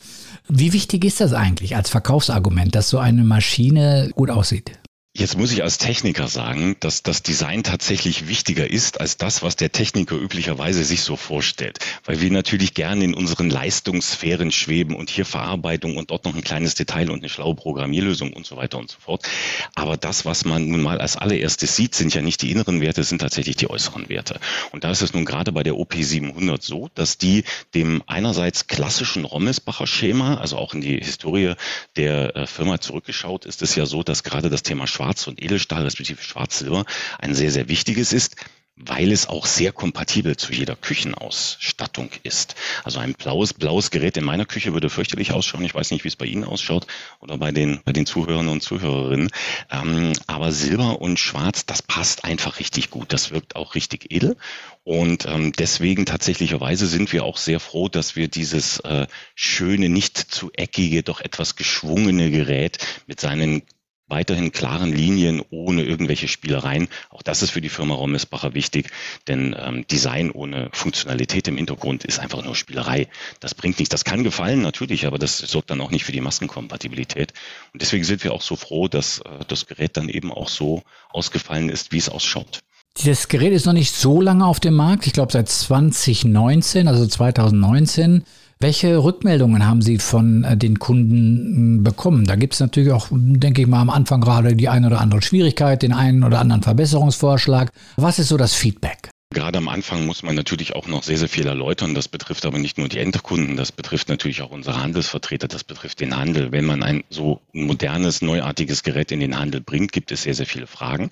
Wie 0.48 0.74
wichtig 0.74 1.06
ist 1.06 1.22
das 1.22 1.34
eigentlich 1.34 1.76
als 1.76 1.90
Verkaufsargument, 1.90 2.76
dass 2.76 2.90
so 2.90 3.00
eine 3.00 3.24
Maschine 3.24 4.12
gut 4.16 4.30
aussieht? 4.30 4.72
Jetzt 5.18 5.38
muss 5.38 5.54
ich 5.54 5.64
als 5.64 5.78
Techniker 5.78 6.28
sagen, 6.28 6.76
dass 6.82 7.02
das 7.02 7.24
Design 7.24 7.64
tatsächlich 7.64 8.28
wichtiger 8.28 8.70
ist 8.70 9.00
als 9.00 9.16
das, 9.16 9.44
was 9.44 9.56
der 9.56 9.72
Techniker 9.72 10.18
üblicherweise 10.18 10.84
sich 10.84 11.04
so 11.04 11.16
vorstellt. 11.16 11.80
Weil 12.04 12.20
wir 12.20 12.30
natürlich 12.32 12.74
gerne 12.74 13.06
in 13.06 13.14
unseren 13.14 13.50
Leistungssphären 13.50 14.52
schweben 14.52 14.94
und 14.94 15.10
hier 15.10 15.24
Verarbeitung 15.24 15.96
und 15.96 16.12
dort 16.12 16.26
noch 16.26 16.36
ein 16.36 16.44
kleines 16.44 16.76
Detail 16.76 17.10
und 17.10 17.20
eine 17.20 17.30
schlaue 17.30 17.56
Programmierlösung 17.56 18.34
und 18.34 18.46
so 18.46 18.58
weiter 18.58 18.78
und 18.78 18.92
so 18.92 18.98
fort. 19.00 19.26
Aber 19.74 19.96
das, 19.96 20.26
was 20.26 20.44
man 20.44 20.68
nun 20.68 20.82
mal 20.82 21.00
als 21.00 21.16
allererstes 21.16 21.78
sieht, 21.78 21.96
sind 21.96 22.14
ja 22.14 22.22
nicht 22.22 22.42
die 22.42 22.52
inneren 22.52 22.82
Werte, 22.82 23.06
sind 23.06 23.20
tatsächlich 23.20 23.56
die 23.56 23.70
äußeren 23.70 24.10
Werte. 24.10 24.42
Und 24.74 24.84
da 24.84 24.92
ist 24.92 25.02
es 25.02 25.14
nun 25.14 25.24
gerade 25.24 25.54
bei 25.54 25.64
der 25.64 25.76
OP700 25.76 26.62
so, 26.62 26.90
dass 26.94 27.18
die 27.18 27.46
dem 27.74 28.04
einerseits 28.08 28.68
klassischen 28.68 29.24
Rommelsbacher 29.24 29.88
Schema, 29.88 30.36
also 30.42 30.58
auch 30.58 30.74
in 30.74 30.82
die 30.82 30.98
Historie 30.98 31.54
der 31.96 32.36
äh, 32.36 32.48
Firma 32.48 32.82
zurückgeschaut, 32.82 33.46
ist 33.46 33.62
es 33.62 33.76
ja 33.76 33.86
so, 33.86 34.04
dass 34.04 34.26
gerade 34.26 34.50
das 34.50 34.62
Thema 34.62 34.88
Schwarz 34.88 35.05
Schwarz 35.06 35.28
und 35.28 35.40
Edelstahl, 35.40 35.84
respektive 35.84 36.20
Schwarz-Silber, 36.20 36.84
ein 37.20 37.36
sehr, 37.36 37.52
sehr 37.52 37.70
wichtiges 37.70 38.12
ist 38.12 38.38
weil 38.78 39.14
es 39.14 39.28
auch 39.28 39.46
sehr 39.46 39.72
kompatibel 39.72 40.36
zu 40.36 40.52
jeder 40.52 40.76
Küchenausstattung 40.76 42.10
ist. 42.24 42.56
Also 42.84 43.00
ein 43.00 43.14
blaues, 43.14 43.54
blaues 43.54 43.90
Gerät 43.90 44.18
in 44.18 44.26
meiner 44.26 44.46
Küche 44.46 44.74
würde 44.74 44.90
fürchterlich 44.90 45.32
ausschauen. 45.32 45.64
Ich 45.64 45.74
weiß 45.74 45.92
nicht, 45.92 46.04
wie 46.04 46.10
es 46.10 46.18
bei 46.18 46.26
Ihnen 46.26 46.44
ausschaut 46.44 46.86
oder 47.22 47.38
bei 47.38 47.52
den, 47.52 47.80
bei 47.86 47.94
den 47.94 48.06
Zuhörern 48.06 48.50
und 48.50 48.62
Zuhörerinnen. 48.62 49.30
Ähm, 49.72 50.12
aber 50.28 50.52
Silber 50.52 51.00
und 51.00 51.20
Schwarz, 51.20 51.66
das 51.66 51.82
passt 51.82 52.26
einfach 52.26 52.60
richtig 52.60 52.90
gut. 52.90 53.14
Das 53.14 53.32
wirkt 53.32 53.56
auch 53.56 53.76
richtig 53.76 54.12
edel. 54.12 54.36
Und 54.84 55.26
ähm, 55.26 55.54
deswegen 55.54 56.06
tatsächlicherweise 56.06 56.88
sind 56.88 57.14
wir 57.14 57.24
auch 57.24 57.38
sehr 57.38 57.62
froh, 57.62 57.88
dass 57.88 58.18
wir 58.18 58.28
dieses 58.28 58.80
äh, 58.82 59.08
schöne, 59.36 59.88
nicht 59.88 60.18
zu 60.18 60.52
eckige, 60.52 61.02
doch 61.02 61.22
etwas 61.22 61.56
geschwungene 61.56 62.30
Gerät 62.30 62.80
mit 63.08 63.22
seinen 63.22 63.64
weiterhin 64.08 64.52
klaren 64.52 64.92
Linien 64.94 65.42
ohne 65.50 65.84
irgendwelche 65.84 66.28
Spielereien. 66.28 66.88
Auch 67.10 67.24
das 67.24 67.42
ist 67.42 67.52
für 67.52 67.62
die 67.62 67.70
Firma 67.70 67.96
Rommesbacher 67.96 68.54
wichtig, 68.54 68.92
denn 69.28 69.56
ähm, 69.58 69.86
Design 69.88 70.32
ohne 70.32 70.70
Funktionalität 70.72 71.48
im 71.48 71.58
Hintergrund 71.58 72.06
ist 72.06 72.20
einfach 72.20 72.44
nur 72.44 72.56
Spielerei. 72.56 73.08
Das 73.40 73.56
bringt 73.56 73.80
nichts. 73.80 73.92
Das 73.92 74.04
kann 74.04 74.24
gefallen 74.24 74.62
natürlich, 74.62 75.06
aber 75.08 75.18
das 75.18 75.38
sorgt 75.38 75.72
dann 75.72 75.82
auch 75.82 75.92
nicht 75.92 76.06
für 76.06 76.12
die 76.12 76.22
Massenkompatibilität. 76.22 77.34
Und 77.74 77.82
deswegen 77.82 78.04
sind 78.04 78.24
wir 78.24 78.34
auch 78.34 78.42
so 78.42 78.56
froh, 78.56 78.88
dass 78.88 79.20
äh, 79.20 79.46
das 79.48 79.66
Gerät 79.66 79.98
dann 79.98 80.10
eben 80.10 80.32
auch 80.32 80.50
so 80.50 80.84
ausgefallen 81.10 81.70
ist, 81.70 81.92
wie 81.92 81.98
es 81.98 82.10
ausschaut. 82.10 82.60
Das 83.04 83.28
Gerät 83.28 83.52
ist 83.52 83.66
noch 83.66 83.74
nicht 83.74 83.94
so 83.94 84.22
lange 84.22 84.46
auf 84.46 84.62
dem 84.62 84.74
Markt. 84.74 85.06
Ich 85.06 85.14
glaube 85.14 85.32
seit 85.32 85.50
2019, 85.50 86.88
also 86.88 87.06
2019. 87.06 88.24
Welche 88.66 88.98
Rückmeldungen 88.98 89.68
haben 89.68 89.84
Sie 89.84 90.00
von 90.00 90.44
äh, 90.44 90.58
den 90.58 90.80
Kunden 90.80 91.78
hm, 91.78 91.84
bekommen? 91.84 92.26
Da 92.26 92.36
gibt 92.36 92.56
es 92.56 92.60
natürlich 92.60 92.92
auch, 92.92 93.10
denke 93.12 93.62
ich 93.62 93.68
mal, 93.68 93.80
am 93.80 93.92
Anfang 93.92 94.22
gerade 94.22 94.56
die 94.56 94.70
eine 94.70 94.88
oder 94.88 95.02
andere 95.02 95.22
Schwierigkeit, 95.22 95.84
den 95.84 95.94
einen 95.94 96.24
oder 96.24 96.40
anderen 96.40 96.64
Verbesserungsvorschlag. 96.64 97.72
Was 97.96 98.18
ist 98.18 98.30
so 98.30 98.38
das 98.38 98.56
Feedback? 98.56 99.12
Gerade 99.32 99.58
am 99.58 99.68
Anfang 99.68 100.06
muss 100.06 100.22
man 100.22 100.36
natürlich 100.36 100.76
auch 100.76 100.88
noch 100.88 101.04
sehr, 101.04 101.18
sehr 101.18 101.28
viel 101.28 101.48
erläutern. 101.48 101.96
Das 101.96 102.08
betrifft 102.08 102.46
aber 102.46 102.60
nicht 102.60 102.78
nur 102.78 102.88
die 102.88 103.00
Endkunden, 103.00 103.58
das 103.58 103.72
betrifft 103.72 104.08
natürlich 104.08 104.44
auch 104.44 104.52
unsere 104.52 104.82
Handelsvertreter, 104.82 105.48
das 105.48 105.64
betrifft 105.64 106.00
den 106.00 106.16
Handel. 106.16 106.52
Wenn 106.52 106.66
man 106.66 106.84
ein 106.84 107.04
so 107.10 107.42
modernes, 107.52 108.22
neuartiges 108.22 108.84
Gerät 108.84 109.12
in 109.12 109.20
den 109.20 109.38
Handel 109.38 109.62
bringt, 109.62 109.92
gibt 109.92 110.12
es 110.12 110.24
sehr, 110.24 110.36
sehr 110.36 110.46
viele 110.46 110.68
Fragen. 110.68 111.10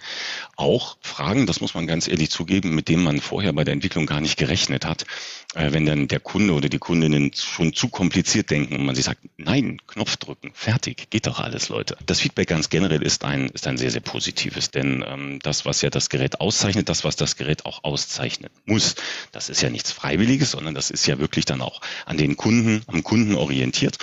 Auch 0.56 0.98
Fragen, 1.02 1.48
das 1.48 1.60
muss 1.60 1.74
man 1.74 1.88
ganz 1.88 2.08
ehrlich 2.08 2.30
zugeben, 2.30 2.76
mit 2.76 2.88
denen 2.88 3.04
man 3.04 3.20
vorher 3.20 3.52
bei 3.52 3.64
der 3.64 3.74
Entwicklung 3.74 4.06
gar 4.06 4.22
nicht 4.22 4.38
gerechnet 4.38 4.86
hat. 4.86 5.06
Äh, 5.56 5.72
wenn 5.72 5.86
dann 5.86 6.08
der 6.08 6.20
Kunde 6.20 6.54
oder 6.54 6.70
die 6.70 6.80
Kundinnen 6.80 7.32
schon 7.34 7.74
zu 7.74 7.90
kompliziert 7.90 8.50
denken 8.50 8.76
und 8.76 8.86
man 8.86 8.96
sich 8.96 9.06
sagt, 9.06 9.22
nein, 9.38 9.80
Knopf 9.86 10.18
drücken, 10.18 10.52
fertig, 10.54 11.10
geht 11.10 11.28
doch 11.28 11.40
alles, 11.40 11.70
Leute. 11.70 11.98
Das 12.06 12.20
Feedback 12.20 12.48
ganz 12.48 12.70
generell 12.70 13.04
ist 13.04 13.24
ein, 13.24 13.50
ist 13.50 13.68
ein 13.68 13.78
sehr, 13.78 13.92
sehr 13.92 14.02
positives, 14.02 14.72
denn 14.72 15.04
ähm, 15.08 15.40
das, 15.44 15.66
was 15.66 15.82
ja 15.82 15.90
das 15.90 16.10
Gerät 16.10 16.42
auszeichnet, 16.42 16.90
das, 16.90 17.04
was 17.04 17.16
das 17.16 17.36
Gerät 17.36 17.66
auch 17.66 17.84
auszeichnen 18.04 18.50
muss, 18.66 18.96
das 19.32 19.50
ist 19.50 19.62
ja 19.62 19.70
nichts 19.70 19.92
Freiwilliges, 19.92 20.52
sondern 20.52 20.76
das 20.76 20.90
ist 20.90 21.08
ja 21.08 21.20
wirklich 21.20 21.46
dann 21.46 21.62
auch 21.62 21.82
an 22.06 22.18
den 22.18 22.36
Kunden, 22.38 22.84
am 22.88 23.04
Kunden 23.04 23.36
orientiert 23.36 23.98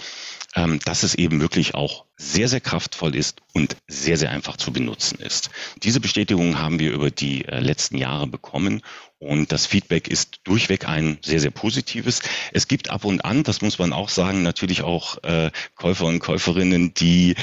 ähm, 0.57 0.80
dass 0.85 1.04
es 1.04 1.14
eben 1.14 1.40
wirklich 1.40 1.76
auch 1.76 2.07
sehr, 2.16 2.49
sehr 2.49 2.61
kraftvoll 2.61 3.14
ist 3.14 3.40
und 3.52 3.76
sehr, 3.87 4.16
sehr 4.16 4.33
einfach 4.33 4.57
zu 4.57 4.73
benutzen 4.73 5.21
ist. 5.21 5.50
Diese 5.85 6.00
Bestätigung 6.00 6.59
haben 6.59 6.80
wir 6.80 6.90
über 6.90 7.12
die 7.12 7.45
äh, 7.45 7.61
letzten 7.61 7.97
Jahre 7.97 8.26
bekommen 8.26 8.83
und 9.21 9.52
das 9.52 9.66
Feedback 9.66 10.09
ist 10.09 10.40
durchweg 10.42 10.88
ein 10.88 11.19
sehr, 11.25 11.38
sehr 11.38 11.52
positives. 11.52 12.21
Es 12.52 12.66
gibt 12.66 12.90
ab 12.90 13.04
und 13.04 13.25
an, 13.25 13.45
das 13.45 13.61
muss 13.61 13.78
man 13.78 13.92
auch 13.92 14.09
sagen, 14.09 14.42
natürlich 14.42 14.83
auch 14.83 15.23
äh, 15.23 15.52
Käufer 15.76 16.07
und 16.07 16.19
Käuferinnen, 16.19 16.95
die 16.95 17.37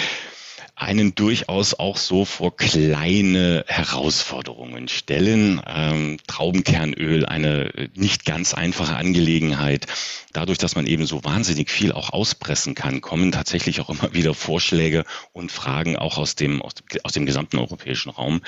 einen 0.78 1.16
durchaus 1.16 1.74
auch 1.74 1.98
so 1.98 2.24
vor 2.24 2.56
kleine 2.56 3.66
Herausforderungen 3.68 4.88
stellen. 4.88 5.60
Ähm, 5.66 6.20
Traubenkernöl, 6.28 7.26
eine 7.26 7.90
nicht 7.96 8.26
ganz 8.26 8.54
einfache 8.54 8.96
Angelegenheit. 8.96 9.88
Dadurch, 10.34 10.60
dass 10.60 10.76
man 10.76 10.86
eben 10.86 11.08
so 11.08 11.24
wahnsinnig 11.24 11.72
viel 11.72 11.92
auch 11.92 12.12
auspressen 12.12 12.76
kann, 12.76 13.02
kommen 13.02 13.32
tatsächlich 13.32 13.82
auch 13.82 13.90
immer 13.90 14.14
wieder 14.14 14.36
Vorschläge 14.36 15.04
und 15.34 15.52
Fragen 15.52 15.96
auch 15.96 16.20
aus 16.20 16.36
dem, 16.36 16.62
aus, 16.62 16.74
aus 17.02 17.14
dem 17.14 17.26
gesamten 17.26 17.58
europäischen 17.58 18.12
Raum, 18.12 18.42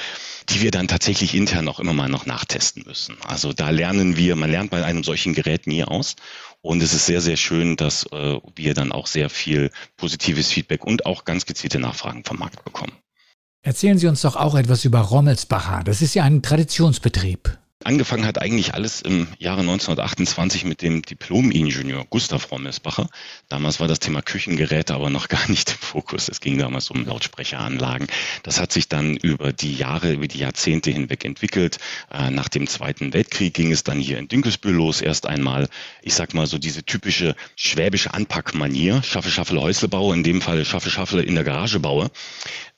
die 0.49 0.61
wir 0.61 0.69
dann 0.69 0.87
tatsächlich 0.87 1.33
intern 1.33 1.67
auch 1.67 1.79
immer 1.79 1.93
mal 1.93 2.09
noch 2.09 2.27
nachtesten 2.27 2.83
müssen. 2.85 3.17
Also 3.25 3.53
da 3.53 3.71
lernen 3.71 4.17
wir, 4.17 4.35
man 4.35 4.51
lernt 4.51 4.69
bei 4.69 4.85
einem 4.85 5.03
solchen 5.03 5.33
Gerät 5.33 5.65
nie 5.65 5.83
aus. 5.83 6.15
Und 6.61 6.83
es 6.83 6.93
ist 6.93 7.05
sehr, 7.05 7.21
sehr 7.21 7.37
schön, 7.37 7.77
dass 7.77 8.05
äh, 8.11 8.39
wir 8.55 8.73
dann 8.73 8.91
auch 8.91 9.07
sehr 9.07 9.29
viel 9.29 9.71
positives 9.95 10.51
Feedback 10.51 10.83
und 10.83 11.05
auch 11.05 11.23
ganz 11.23 11.45
gezielte 11.45 11.79
Nachfragen 11.79 12.23
vom 12.25 12.37
Markt 12.37 12.63
bekommen. 12.65 12.93
Erzählen 13.61 13.97
Sie 13.97 14.07
uns 14.07 14.21
doch 14.21 14.35
auch 14.35 14.55
etwas 14.55 14.85
über 14.85 14.99
Rommelsbacher. 14.99 15.83
Das 15.83 16.01
ist 16.01 16.15
ja 16.15 16.23
ein 16.23 16.41
Traditionsbetrieb. 16.41 17.57
Angefangen 17.85 18.25
hat 18.25 18.41
eigentlich 18.41 18.73
alles 18.73 18.99
im 18.99 19.29
Jahre 19.37 19.61
1928 19.61 20.65
mit 20.65 20.81
dem 20.81 21.01
Diplom-Ingenieur 21.01 22.05
Gustav 22.09 22.51
Rommelsbacher. 22.51 23.07
Damals 23.47 23.79
war 23.79 23.87
das 23.87 23.99
Thema 23.99 24.21
Küchengeräte 24.21 24.93
aber 24.93 25.09
noch 25.09 25.27
gar 25.29 25.49
nicht 25.49 25.71
im 25.71 25.77
Fokus. 25.77 26.27
Es 26.27 26.41
ging 26.41 26.57
damals 26.57 26.89
um 26.91 27.05
Lautsprecheranlagen. 27.05 28.07
Das 28.43 28.59
hat 28.59 28.73
sich 28.73 28.89
dann 28.89 29.15
über 29.15 29.53
die 29.53 29.73
Jahre, 29.73 30.11
über 30.11 30.27
die 30.27 30.39
Jahrzehnte 30.39 30.91
hinweg 30.91 31.23
entwickelt. 31.23 31.77
Äh, 32.11 32.31
nach 32.31 32.49
dem 32.49 32.67
Zweiten 32.67 33.13
Weltkrieg 33.13 33.53
ging 33.53 33.71
es 33.71 33.85
dann 33.85 33.99
hier 34.01 34.17
in 34.17 34.27
Dünkelsbühl 34.27 34.73
los. 34.73 34.99
Erst 34.99 35.25
einmal, 35.25 35.69
ich 36.01 36.15
sag 36.15 36.33
mal 36.33 36.47
so 36.47 36.57
diese 36.57 36.83
typische 36.83 37.33
schwäbische 37.55 38.13
Anpackmanier. 38.13 39.03
Schaffe, 39.03 39.31
Schaffe, 39.31 39.57
Häuslebauer, 39.57 40.13
in 40.13 40.23
dem 40.23 40.41
Fall 40.41 40.65
Schaffe, 40.65 40.89
Schaffe 40.89 41.21
in 41.21 41.35
der 41.35 41.45
Garage 41.45 41.79
baue 41.79 42.11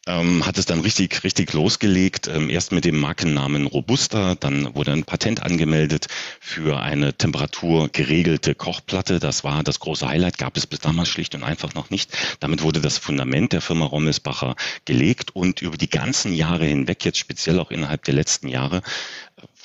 ähm, 0.07 0.45
hat 0.45 0.57
es 0.57 0.65
dann 0.65 0.79
richtig, 0.79 1.23
richtig 1.23 1.53
losgelegt. 1.53 2.27
Ähm, 2.27 2.49
erst 2.49 2.71
mit 2.71 2.85
dem 2.85 2.99
Markennamen 2.99 3.67
Robusta, 3.67 4.35
dann 4.35 4.73
wurde 4.73 4.91
ein 4.91 5.03
Patent 5.03 5.43
angemeldet 5.43 6.07
für 6.39 6.81
eine 6.81 7.13
temperaturgeregelte 7.13 8.55
Kochplatte. 8.55 9.19
Das 9.19 9.43
war 9.43 9.63
das 9.63 9.79
große 9.79 10.07
Highlight, 10.07 10.37
gab 10.37 10.57
es 10.57 10.65
bis 10.65 10.79
damals 10.79 11.09
schlicht 11.09 11.35
und 11.35 11.43
einfach 11.43 11.73
noch 11.75 11.89
nicht. 11.89 12.11
Damit 12.39 12.63
wurde 12.63 12.81
das 12.81 12.97
Fundament 12.97 13.53
der 13.53 13.61
Firma 13.61 13.85
Rommelsbacher 13.85 14.55
gelegt 14.85 15.35
und 15.35 15.61
über 15.61 15.77
die 15.77 15.89
ganzen 15.89 16.33
Jahre 16.33 16.65
hinweg, 16.65 17.05
jetzt 17.05 17.19
speziell 17.19 17.59
auch 17.59 17.71
innerhalb 17.71 18.03
der 18.03 18.15
letzten 18.15 18.47
Jahre, 18.47 18.81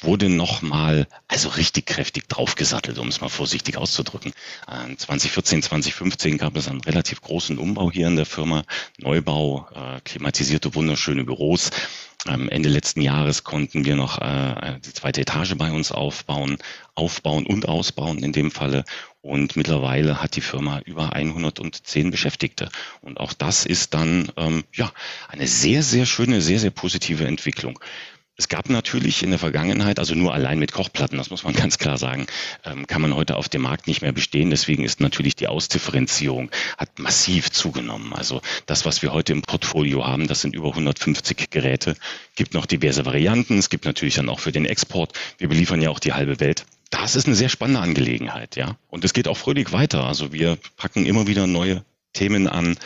wurde 0.02 0.28
nochmal, 0.28 1.06
also 1.28 1.48
richtig 1.48 1.86
kräftig 1.86 2.28
draufgesattelt, 2.28 2.98
um 2.98 3.08
es 3.08 3.20
mal 3.20 3.28
vorsichtig 3.28 3.76
auszudrücken. 3.76 4.32
2014, 4.96 5.58
ähm, 5.58 5.62
2015 5.62 6.38
gab 6.38 6.56
es 6.56 6.68
einen 6.68 6.80
relativ 6.80 7.20
großen 7.20 7.58
Umbau 7.58 7.90
hier 7.90 8.08
in 8.08 8.16
der 8.16 8.26
Firma, 8.26 8.64
Neubau, 8.98 9.68
äh, 9.74 10.00
klimatisierte, 10.02 10.74
wunderschöne 10.74 11.24
Büros. 11.24 11.70
Am 12.26 12.48
Ende 12.48 12.68
letzten 12.68 13.02
Jahres 13.02 13.44
konnten 13.44 13.84
wir 13.84 13.94
noch 13.94 14.20
äh, 14.20 14.78
die 14.84 14.92
zweite 14.92 15.20
Etage 15.20 15.54
bei 15.56 15.70
uns 15.70 15.92
aufbauen, 15.92 16.58
aufbauen 16.94 17.46
und 17.46 17.68
ausbauen 17.68 18.18
in 18.18 18.32
dem 18.32 18.50
Falle. 18.50 18.84
Und 19.22 19.56
mittlerweile 19.56 20.22
hat 20.22 20.36
die 20.36 20.40
Firma 20.40 20.80
über 20.80 21.12
110 21.12 22.10
Beschäftigte. 22.10 22.68
Und 23.00 23.18
auch 23.18 23.32
das 23.32 23.66
ist 23.66 23.94
dann 23.94 24.30
ähm, 24.36 24.64
ja 24.72 24.92
eine 25.28 25.46
sehr, 25.46 25.82
sehr 25.82 26.06
schöne, 26.06 26.40
sehr, 26.40 26.58
sehr 26.58 26.70
positive 26.70 27.26
Entwicklung. 27.26 27.78
Es 28.38 28.48
gab 28.48 28.68
natürlich 28.68 29.22
in 29.22 29.30
der 29.30 29.38
Vergangenheit, 29.38 29.98
also 29.98 30.14
nur 30.14 30.34
allein 30.34 30.58
mit 30.58 30.70
Kochplatten, 30.70 31.16
das 31.16 31.30
muss 31.30 31.42
man 31.42 31.54
ganz 31.54 31.78
klar 31.78 31.96
sagen, 31.96 32.26
ähm, 32.64 32.86
kann 32.86 33.00
man 33.00 33.14
heute 33.14 33.36
auf 33.36 33.48
dem 33.48 33.62
Markt 33.62 33.86
nicht 33.86 34.02
mehr 34.02 34.12
bestehen. 34.12 34.50
Deswegen 34.50 34.84
ist 34.84 35.00
natürlich 35.00 35.36
die 35.36 35.48
Ausdifferenzierung 35.48 36.50
hat 36.76 36.98
massiv 36.98 37.50
zugenommen. 37.50 38.12
Also 38.12 38.42
das, 38.66 38.84
was 38.84 39.00
wir 39.00 39.12
heute 39.12 39.32
im 39.32 39.40
Portfolio 39.40 40.06
haben, 40.06 40.26
das 40.26 40.42
sind 40.42 40.54
über 40.54 40.68
150 40.68 41.50
Geräte. 41.50 41.96
Gibt 42.34 42.52
noch 42.52 42.66
diverse 42.66 43.06
Varianten. 43.06 43.58
Es 43.58 43.70
gibt 43.70 43.86
natürlich 43.86 44.16
dann 44.16 44.28
auch 44.28 44.40
für 44.40 44.52
den 44.52 44.66
Export. 44.66 45.14
Wir 45.38 45.48
beliefern 45.48 45.80
ja 45.80 45.88
auch 45.88 45.98
die 45.98 46.12
halbe 46.12 46.38
Welt. 46.38 46.66
Das 46.90 47.16
ist 47.16 47.26
eine 47.26 47.36
sehr 47.36 47.48
spannende 47.48 47.80
Angelegenheit, 47.80 48.54
ja. 48.54 48.76
Und 48.88 49.04
es 49.04 49.14
geht 49.14 49.28
auch 49.28 49.36
fröhlich 49.36 49.72
weiter. 49.72 50.04
Also 50.04 50.32
wir 50.32 50.58
packen 50.76 51.06
immer 51.06 51.26
wieder 51.26 51.46
neue 51.46 51.84
Themen 52.12 52.48
an 52.48 52.76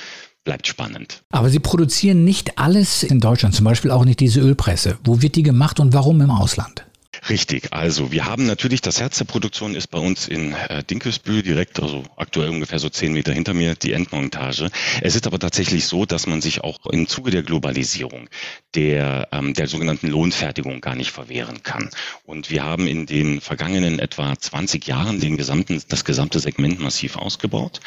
bleibt 0.50 0.66
spannend. 0.66 1.22
Aber 1.30 1.48
Sie 1.48 1.60
produzieren 1.60 2.24
nicht 2.24 2.58
alles 2.58 3.04
in 3.04 3.20
Deutschland, 3.20 3.54
zum 3.54 3.64
Beispiel 3.64 3.92
auch 3.92 4.04
nicht 4.04 4.18
diese 4.18 4.40
Ölpresse. 4.40 4.98
Wo 5.04 5.22
wird 5.22 5.36
die 5.36 5.44
gemacht 5.44 5.78
und 5.78 5.92
warum 5.92 6.20
im 6.20 6.30
Ausland? 6.32 6.84
Richtig, 7.28 7.72
also 7.72 8.10
wir 8.10 8.24
haben 8.24 8.46
natürlich, 8.46 8.80
das 8.80 8.98
Herz 8.98 9.18
der 9.18 9.26
Produktion 9.26 9.76
ist 9.76 9.88
bei 9.88 9.98
uns 9.98 10.26
in 10.26 10.52
äh, 10.52 10.82
Dinkelsbühl 10.82 11.42
direkt, 11.42 11.80
also 11.80 12.02
aktuell 12.16 12.48
ungefähr 12.48 12.80
so 12.80 12.88
zehn 12.88 13.12
Meter 13.12 13.32
hinter 13.32 13.54
mir, 13.54 13.76
die 13.76 13.92
Endmontage. 13.92 14.70
Es 15.02 15.14
ist 15.14 15.28
aber 15.28 15.38
tatsächlich 15.38 15.86
so, 15.86 16.04
dass 16.04 16.26
man 16.26 16.40
sich 16.40 16.64
auch 16.64 16.84
im 16.86 17.06
Zuge 17.06 17.30
der 17.30 17.44
Globalisierung 17.44 18.28
der, 18.74 19.28
ähm, 19.30 19.54
der 19.54 19.68
sogenannten 19.68 20.08
Lohnfertigung 20.08 20.80
gar 20.80 20.96
nicht 20.96 21.12
verwehren 21.12 21.62
kann. 21.62 21.90
Und 22.24 22.50
wir 22.50 22.64
haben 22.64 22.88
in 22.88 23.06
den 23.06 23.40
vergangenen 23.40 24.00
etwa 24.00 24.36
20 24.36 24.84
Jahren 24.86 25.20
den 25.20 25.36
gesamten, 25.36 25.80
das 25.88 26.04
gesamte 26.04 26.40
Segment 26.40 26.80
massiv 26.80 27.16
ausgebaut. 27.16 27.80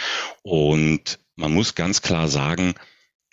Und 0.44 1.20
man 1.36 1.54
muss 1.54 1.76
ganz 1.76 2.02
klar 2.02 2.28
sagen, 2.28 2.76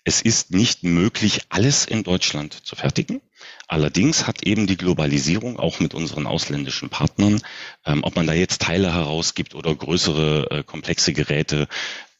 es 0.05 0.23
ist 0.23 0.51
nicht 0.51 0.83
möglich, 0.83 1.43
alles 1.51 1.85
in 1.85 2.03
Deutschland 2.03 2.55
zu 2.55 2.75
fertigen. 2.75 3.21
Allerdings 3.69 4.27
hat 4.27 4.47
eben 4.47 4.67
die 4.67 4.77
Globalisierung 4.77 5.59
auch 5.59 5.79
mit 5.79 5.95
unseren 5.95 6.27
ausländischen 6.27 6.89
Partnern, 6.89 7.43
ähm, 7.85 8.03
ob 8.03 8.17
man 8.17 8.27
da 8.27 8.33
jetzt 8.33 8.63
Teile 8.63 8.95
herausgibt 8.95 9.55
oder 9.55 9.75
größere 9.75 10.51
äh, 10.51 10.63
komplexe 10.63 11.13
Geräte, 11.13 11.69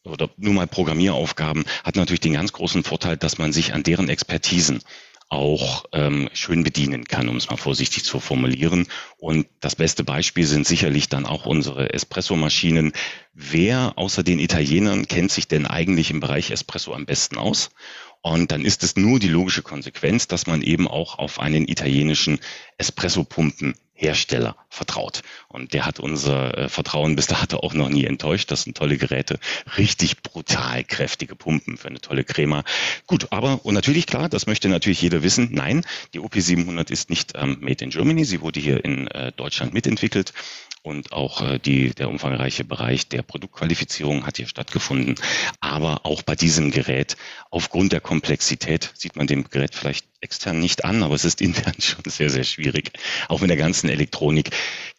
oder 0.05 0.31
nur 0.37 0.55
mal 0.55 0.67
Programmieraufgaben, 0.67 1.65
hat 1.85 1.97
natürlich 1.97 2.21
den 2.21 2.33
ganz 2.33 2.53
großen 2.53 2.85
Vorteil, 2.85 3.17
dass 3.17 3.39
man 3.39 3.53
sich 3.53 3.75
an 3.75 3.83
deren 3.83 4.09
Expertisen 4.09 4.81
auch 5.31 5.85
ähm, 5.93 6.29
schön 6.33 6.65
bedienen 6.65 7.05
kann, 7.05 7.29
um 7.29 7.37
es 7.37 7.49
mal 7.49 7.57
vorsichtig 7.57 8.05
zu 8.05 8.21
formulieren. 8.21 8.87
Und 9.17 9.47
das 9.61 9.77
beste 9.77 10.05
Beispiel 10.05 10.45
sind 10.45 10.67
sicherlich 10.67 11.09
dann 11.09 11.25
auch 11.25 11.47
unsere 11.47 11.95
Espresso-Maschinen. 11.95 12.93
Wer 13.33 13.93
außer 13.97 14.23
den 14.23 14.41
Italienern 14.41 15.07
kennt 15.07 15.31
sich 15.31 15.49
denn 15.49 15.67
eigentlich 15.67 16.11
im 16.11 16.21
Bereich 16.21 16.51
Espresso 16.51 16.93
am 16.93 17.07
besten 17.07 17.39
aus? 17.39 17.71
Und 18.23 18.51
dann 18.53 18.65
ist 18.65 18.83
es 18.83 18.97
nur 18.97 19.19
die 19.19 19.29
logische 19.29 19.63
Konsequenz, 19.63 20.27
dass 20.27 20.47
man 20.47 20.63
eben 20.63 20.87
auch 20.87 21.19
auf 21.19 21.41
einen 21.41 21.67
italienischen 21.67 22.39
Espresso-Pumpen 22.77 23.75
Hersteller 24.01 24.57
vertraut. 24.71 25.21
Und 25.49 25.75
der 25.75 25.85
hat 25.85 26.01
unser 26.01 26.57
äh, 26.57 26.69
Vertrauen 26.69 27.17
bis 27.17 27.27
dato 27.27 27.59
auch 27.59 27.75
noch 27.75 27.91
nie 27.91 28.07
enttäuscht. 28.07 28.51
Das 28.51 28.63
sind 28.63 28.77
tolle 28.77 28.97
Geräte, 28.97 29.39
richtig 29.77 30.23
brutal 30.23 30.85
kräftige 30.85 31.37
Pumpen 31.37 31.77
für 31.77 31.89
eine 31.89 32.01
tolle 32.01 32.25
Crema. 32.25 32.65
Gut, 33.07 33.29
aber 33.31 33.65
und 33.65 33.75
natürlich 33.75 34.07
klar, 34.07 34.31
das 34.31 34.47
möchte 34.47 34.69
natürlich 34.69 35.03
jeder 35.03 35.23
wissen. 35.23 35.51
Nein, 35.53 35.85
die 36.15 36.21
OP700 36.21 36.91
ist 36.91 37.11
nicht 37.11 37.33
ähm, 37.35 37.59
made 37.61 37.85
in 37.85 37.91
Germany. 37.91 38.25
Sie 38.25 38.41
wurde 38.41 38.59
hier 38.59 38.83
in 38.85 39.07
äh, 39.09 39.33
Deutschland 39.33 39.75
mitentwickelt 39.75 40.33
und 40.83 41.13
auch 41.13 41.43
äh, 41.43 41.59
die, 41.59 41.91
der 41.91 42.09
umfangreiche 42.09 42.65
Bereich 42.65 43.09
der 43.09 43.23
Produktqualifizierung 43.23 44.27
hat 44.27 44.39
hier 44.39 44.49
stattgefunden. 44.49 45.17
Aber 45.61 46.07
auch 46.07 46.23
bei 46.23 46.35
diesem 46.35 46.71
Gerät, 46.71 47.17
aufgrund 47.51 47.93
der 47.93 48.01
Komplexität, 48.01 48.93
sieht 48.95 49.17
man 49.17 49.27
dem 49.27 49.45
Gerät 49.45 49.75
vielleicht 49.75 50.07
extern 50.21 50.61
nicht 50.61 50.85
an, 50.85 51.03
aber 51.03 51.15
es 51.15 51.25
ist 51.25 51.41
intern 51.41 51.75
schon 51.79 52.05
sehr, 52.07 52.31
sehr 52.31 52.45
schwierig. 52.45 52.93
Auch 53.29 53.41
mit 53.41 53.51
der 53.51 53.57
ganzen 53.57 53.89
Elektronik 53.89 54.51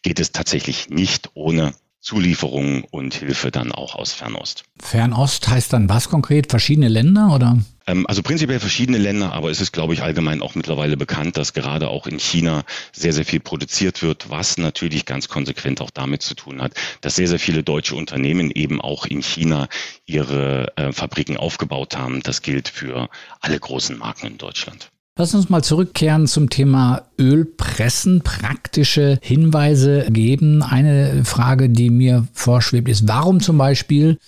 geht 0.02 0.20
es 0.20 0.32
tatsächlich 0.32 0.90
nicht 0.90 1.30
ohne 1.34 1.74
Zulieferungen 2.02 2.82
und 2.90 3.14
Hilfe 3.14 3.52
dann 3.52 3.70
auch 3.70 3.94
aus 3.94 4.12
Fernost. 4.12 4.64
Fernost 4.80 5.46
heißt 5.46 5.72
dann 5.72 5.88
was 5.88 6.08
konkret? 6.08 6.50
Verschiedene 6.50 6.88
Länder 6.88 7.32
oder? 7.32 7.58
Ähm, 7.86 8.06
also 8.08 8.24
prinzipiell 8.24 8.58
verschiedene 8.58 8.98
Länder, 8.98 9.32
aber 9.32 9.50
es 9.50 9.60
ist, 9.60 9.70
glaube 9.70 9.94
ich, 9.94 10.02
allgemein 10.02 10.42
auch 10.42 10.56
mittlerweile 10.56 10.96
bekannt, 10.96 11.36
dass 11.36 11.52
gerade 11.52 11.88
auch 11.88 12.08
in 12.08 12.18
China 12.18 12.64
sehr, 12.92 13.12
sehr 13.12 13.24
viel 13.24 13.38
produziert 13.38 14.02
wird, 14.02 14.30
was 14.30 14.58
natürlich 14.58 15.06
ganz 15.06 15.28
konsequent 15.28 15.80
auch 15.80 15.90
damit 15.90 16.22
zu 16.22 16.34
tun 16.34 16.60
hat, 16.60 16.74
dass 17.02 17.14
sehr, 17.14 17.28
sehr 17.28 17.38
viele 17.38 17.62
deutsche 17.62 17.94
Unternehmen 17.94 18.50
eben 18.50 18.80
auch 18.80 19.06
in 19.06 19.22
China 19.22 19.68
ihre 20.04 20.76
äh, 20.76 20.92
Fabriken 20.92 21.36
aufgebaut 21.36 21.96
haben. 21.96 22.20
Das 22.24 22.42
gilt 22.42 22.68
für 22.68 23.10
alle 23.40 23.60
großen 23.60 23.96
Marken 23.96 24.26
in 24.26 24.38
Deutschland. 24.38 24.90
Lass 25.18 25.34
uns 25.34 25.50
mal 25.50 25.62
zurückkehren 25.62 26.26
zum 26.26 26.48
Thema 26.48 27.02
Ölpressen, 27.18 28.22
praktische 28.22 29.18
Hinweise 29.20 30.06
geben. 30.10 30.62
Eine 30.62 31.26
Frage, 31.26 31.68
die 31.68 31.90
mir 31.90 32.26
vorschwebt, 32.32 32.88
ist, 32.88 33.06
warum 33.06 33.40
zum 33.40 33.58
Beispiel 33.58 34.18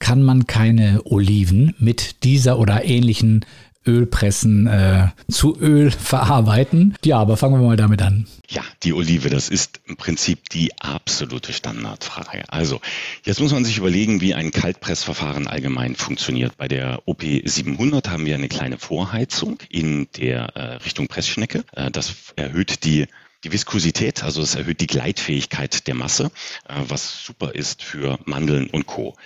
kann 0.00 0.20
man 0.20 0.48
keine 0.48 1.00
Oliven 1.04 1.76
mit 1.78 2.24
dieser 2.24 2.58
oder 2.58 2.84
ähnlichen 2.84 3.46
Ölpressen 3.86 4.66
äh, 4.66 5.08
zu 5.30 5.58
Öl 5.60 5.90
verarbeiten. 5.98 6.94
Ja, 7.04 7.18
aber 7.18 7.36
fangen 7.36 7.60
wir 7.60 7.66
mal 7.66 7.76
damit 7.76 8.02
an. 8.02 8.26
Ja, 8.48 8.62
die 8.82 8.92
Olive, 8.92 9.30
das 9.30 9.48
ist 9.48 9.80
im 9.86 9.96
Prinzip 9.96 10.48
die 10.50 10.78
absolute 10.80 11.52
Standardfrage. 11.52 12.44
Also, 12.48 12.80
jetzt 13.24 13.40
muss 13.40 13.52
man 13.52 13.64
sich 13.64 13.78
überlegen, 13.78 14.20
wie 14.20 14.34
ein 14.34 14.50
Kaltpressverfahren 14.50 15.46
allgemein 15.46 15.96
funktioniert. 15.96 16.56
Bei 16.56 16.68
der 16.68 17.02
OP 17.06 17.22
700 17.22 18.10
haben 18.10 18.26
wir 18.26 18.34
eine 18.34 18.48
kleine 18.48 18.78
Vorheizung 18.78 19.58
in 19.68 20.08
der 20.16 20.56
äh, 20.56 20.74
Richtung 20.76 21.08
Pressschnecke. 21.08 21.64
Äh, 21.72 21.90
das 21.90 22.14
erhöht 22.36 22.84
die 22.84 23.06
die 23.44 23.52
Viskosität, 23.52 24.22
also 24.22 24.40
es 24.40 24.54
erhöht 24.54 24.80
die 24.80 24.86
Gleitfähigkeit 24.86 25.88
der 25.88 25.94
Masse, 25.94 26.30
äh, 26.68 26.74
was 26.86 27.24
super 27.24 27.54
ist 27.54 27.82
für 27.82 28.18
Mandeln 28.24 28.68
und 28.68 28.86
Co. 28.86 29.16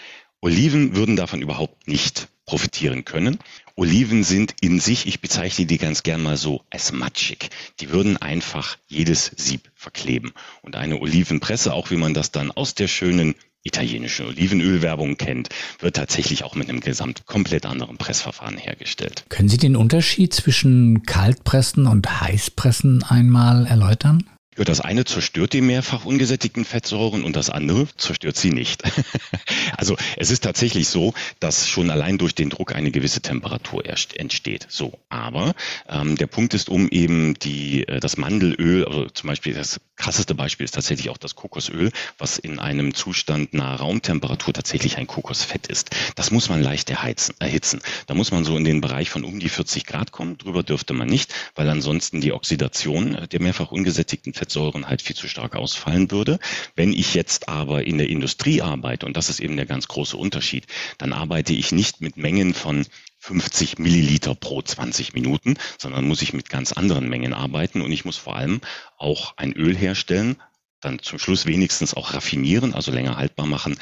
Oliven 0.41 0.97
würden 0.97 1.17
davon 1.17 1.43
überhaupt 1.43 1.89
nicht 1.89 2.29
profitieren 2.47 3.05
können. 3.05 3.39
Oliven 3.79 4.25
sind 4.25 4.55
in 4.63 4.81
sich, 4.81 5.07
ich 5.07 5.21
bezeichne 5.21 5.67
die 5.67 5.77
ganz 5.77 6.03
gern 6.03 6.23
mal 6.23 6.39
so 6.39 6.63
als 6.71 6.93
matschig. 6.93 7.51
Die 7.79 7.91
würden 7.91 8.17
einfach 8.17 8.79
jedes 8.87 9.31
Sieb 9.37 9.71
verkleben. 9.75 10.33
Und 10.63 10.77
eine 10.77 10.99
Olivenpresse, 10.99 11.75
auch 11.75 11.91
wie 11.91 11.97
man 11.97 12.15
das 12.15 12.31
dann 12.31 12.51
aus 12.51 12.75
der 12.75 12.89
schönen 12.89 13.35
italienischen 13.65 14.27
Olivenölwerbung 14.27 15.19
kennt, 15.19 15.51
wird 15.81 15.97
tatsächlich 15.97 16.43
auch 16.45 16.55
mit 16.55 16.71
einem 16.71 16.81
gesamt 16.81 17.27
komplett 17.27 17.67
anderen 17.67 17.99
Pressverfahren 17.99 18.57
hergestellt. 18.57 19.27
Können 19.29 19.51
Sie 19.51 19.59
den 19.59 19.77
Unterschied 19.77 20.33
zwischen 20.33 21.03
Kaltpressen 21.03 21.87
und 21.87 22.23
Heißpressen 22.23 23.03
einmal 23.03 23.67
erläutern? 23.67 24.25
Ja, 24.57 24.65
das 24.65 24.81
eine 24.81 25.05
zerstört 25.05 25.53
die 25.53 25.61
mehrfach 25.61 26.07
ungesättigten 26.07 26.65
Fettsäuren 26.65 27.25
und 27.25 27.37
das 27.37 27.51
andere 27.51 27.89
zerstört 27.97 28.37
sie 28.37 28.51
nicht. 28.51 28.83
also 29.77 29.97
es 30.17 30.31
ist 30.31 30.45
tatsächlich 30.45 30.89
so, 30.89 31.13
dass 31.41 31.69
schon 31.69 31.91
allein 31.91 32.17
durch 32.17 32.35
den 32.35 32.49
Druck 32.49 32.75
eine 32.75 32.91
gewisse 32.91 33.21
Temperatur 33.21 33.85
entsteht. 33.87 34.67
So, 34.71 34.99
aber 35.11 35.55
ähm, 35.91 36.17
der 36.17 36.27
Punkt 36.27 36.55
ist, 36.55 36.71
um 36.71 36.89
eben 36.89 37.35
die 37.35 37.87
äh, 37.87 38.01
das 38.01 38.17
Mandelöl, 38.17 38.87
also 38.87 39.05
zum 39.11 39.29
Beispiel 39.29 39.53
das 39.53 39.79
krasseste 39.97 40.35
Beispiel 40.35 40.65
ist 40.65 40.75
tatsächlich 40.75 41.11
auch 41.11 41.19
das 41.19 41.35
Kokosöl, 41.35 41.91
was 42.17 42.39
in 42.39 42.59
einem 42.59 42.95
Zustand 42.95 43.53
nahe 43.53 43.79
Raumtemperatur 43.79 44.55
tatsächlich 44.55 44.97
ein 44.97 45.07
Kokosfett 45.07 45.67
ist. 45.67 45.91
Das 46.15 46.31
muss 46.31 46.49
man 46.49 46.63
leicht 46.63 46.89
erheizen, 46.89 47.35
erhitzen. 47.41 47.81
Da 48.07 48.15
muss 48.15 48.31
man 48.31 48.45
so 48.45 48.57
in 48.57 48.65
den 48.65 48.81
Bereich 48.81 49.11
von 49.11 49.25
um 49.25 49.39
die 49.39 49.51
40 49.51 49.85
Grad 49.85 50.13
kommen. 50.13 50.39
Drüber 50.39 50.63
dürfte 50.63 50.95
man 50.95 51.09
nicht, 51.09 51.35
weil 51.55 51.69
ansonsten 51.69 52.23
die 52.23 52.33
Oxidation 52.33 53.27
der 53.31 53.43
mehrfach 53.43 53.71
ungesättigten 53.71 54.33
Fettsäuren 54.33 54.46
Fettsäuren 54.47 54.89
halt 54.89 55.03
viel 55.03 55.17
zu 55.17 55.27
stark 55.27 55.57
ausfallen 55.57 56.13
würde. 56.13 56.39
Wenn 56.77 56.93
ich 56.93 57.15
jetzt 57.15 57.49
aber 57.49 57.85
in 57.85 57.99
der 57.99 58.09
Industrie 58.09 58.63
arbeite, 58.63 59.05
und 59.05 59.17
das 59.17 59.29
ist 59.29 59.41
eben 59.41 59.57
der 59.57 59.67
ganz 59.67 59.89
große 59.89 60.17
Unterschied, 60.17 60.67
dann 60.99 61.13
arbeite 61.13 61.53
ich 61.53 61.73
nicht 61.73 62.01
mit 62.01 62.17
Mengen 62.17 62.55
von 62.55 62.87
50 63.19 63.81
Milliliter 63.81 64.37
pro 64.37 64.63
20 64.63 65.15
Minuten, 65.15 65.57
sondern 65.79 66.07
muss 66.07 66.23
ich 66.23 66.33
mit 66.33 66.49
ganz 66.49 66.73
anderen 66.73 67.09
Mengen 67.09 67.33
arbeiten 67.33 67.81
und 67.81 67.91
ich 67.91 68.05
muss 68.05 68.17
vor 68.17 68.37
allem 68.37 68.61
auch 68.99 69.37
ein 69.37 69.53
Öl 69.53 69.77
herstellen, 69.77 70.37
dann 70.81 71.01
zum 71.01 71.19
Schluss 71.19 71.47
wenigstens 71.47 71.95
auch 71.95 72.15
raffinieren, 72.15 72.73
also 72.73 72.93
länger 72.93 73.17
haltbar 73.17 73.47
machen. 73.47 73.77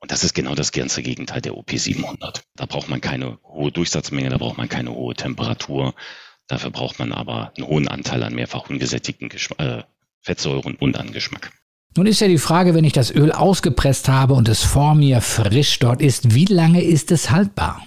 Und 0.00 0.10
das 0.10 0.24
ist 0.24 0.34
genau 0.34 0.56
das 0.56 0.72
ganze 0.72 1.02
Gegenteil 1.02 1.42
der 1.42 1.52
OP700. 1.52 2.42
Da 2.56 2.66
braucht 2.66 2.88
man 2.88 3.00
keine 3.00 3.38
hohe 3.44 3.70
Durchsatzmenge, 3.70 4.30
da 4.30 4.38
braucht 4.38 4.58
man 4.58 4.68
keine 4.68 4.90
hohe 4.90 5.14
Temperatur. 5.14 5.94
Dafür 6.48 6.70
braucht 6.70 6.98
man 6.98 7.12
aber 7.12 7.52
einen 7.56 7.68
hohen 7.68 7.88
Anteil 7.88 8.22
an 8.24 8.34
mehrfach 8.34 8.68
ungesättigten 8.68 9.28
Geschm 9.28 9.54
äh, 9.58 9.84
Fettsäuren 10.28 10.74
und 10.74 10.98
an 10.98 11.10
Geschmack. 11.12 11.52
Nun 11.96 12.06
ist 12.06 12.20
ja 12.20 12.28
die 12.28 12.36
Frage, 12.36 12.74
wenn 12.74 12.84
ich 12.84 12.92
das 12.92 13.10
Öl 13.10 13.32
ausgepresst 13.32 14.08
habe 14.08 14.34
und 14.34 14.46
es 14.48 14.62
vor 14.62 14.94
mir 14.94 15.22
frisch 15.22 15.78
dort 15.78 16.02
ist, 16.02 16.34
wie 16.34 16.44
lange 16.44 16.82
ist 16.82 17.10
es 17.10 17.30
haltbar? 17.30 17.82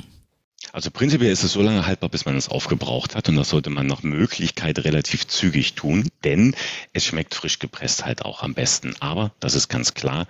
Also 0.74 0.90
prinzipiell 0.90 1.32
ist 1.32 1.44
es 1.44 1.52
so 1.52 1.62
lange 1.62 1.86
haltbar, 1.86 2.10
bis 2.10 2.26
man 2.26 2.36
es 2.36 2.50
aufgebraucht 2.50 3.16
hat 3.16 3.30
und 3.30 3.36
das 3.36 3.50
sollte 3.50 3.70
man 3.70 3.86
nach 3.86 4.02
Möglichkeit 4.02 4.80
relativ 4.86 5.28
zügig 5.28 5.76
tun, 5.76 6.10
denn 6.24 6.56
es 6.94 7.06
schmeckt 7.06 7.36
frisch 7.36 7.60
gepresst 7.60 8.06
halt 8.06 8.26
auch 8.26 8.42
am 8.42 8.56
besten. 8.56 8.96
Aber 9.00 9.34
das 9.40 9.54
ist 9.54 9.68
ganz 9.68 9.94
klar, 9.94 10.26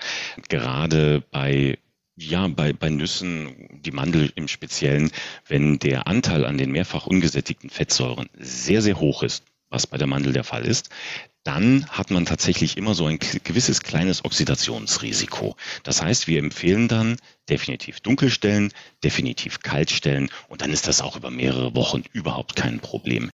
gerade 0.50 1.24
bei 1.32 1.78
ja, 2.18 2.48
bei, 2.50 2.74
bei 2.74 2.90
Nüssen, 2.90 3.82
die 3.86 3.92
Mandel 3.92 4.34
im 4.36 4.50
Speziellen, 4.50 5.12
wenn 5.48 5.80
der 5.80 6.08
Anteil 6.08 6.46
an 6.46 6.58
den 6.58 6.72
mehrfach 6.72 7.08
ungesättigten 7.08 7.70
Fettsäuren 7.70 8.28
sehr, 8.38 8.82
sehr 8.82 9.00
hoch 9.00 9.24
ist, 9.24 9.46
was 9.72 9.88
bei 9.88 9.98
der 9.98 10.08
Mandel 10.08 10.34
der 10.34 10.44
Fall 10.44 10.66
ist, 10.66 10.90
dann 11.44 11.86
hat 11.88 12.12
man 12.12 12.26
tatsächlich 12.26 12.78
immer 12.78 12.94
so 12.94 13.08
ein 13.08 13.20
gewisses 13.44 13.82
kleines 13.82 14.24
Oxidationsrisiko. 14.24 15.56
Das 15.84 16.02
heißt, 16.02 16.28
wir 16.28 16.40
empfehlen 16.40 16.88
dann 16.88 17.18
definitiv 17.50 18.00
dunkelstellen, 18.00 18.72
definitiv 19.04 19.60
kaltstellen 19.62 20.30
und 20.50 20.62
dann 20.62 20.72
ist 20.72 20.88
das 20.88 21.02
auch 21.02 21.16
über 21.16 21.32
mehrere 21.32 21.76
Wochen 21.76 22.04
überhaupt 22.14 22.56
kein 22.56 22.80
Problem. 22.80 23.30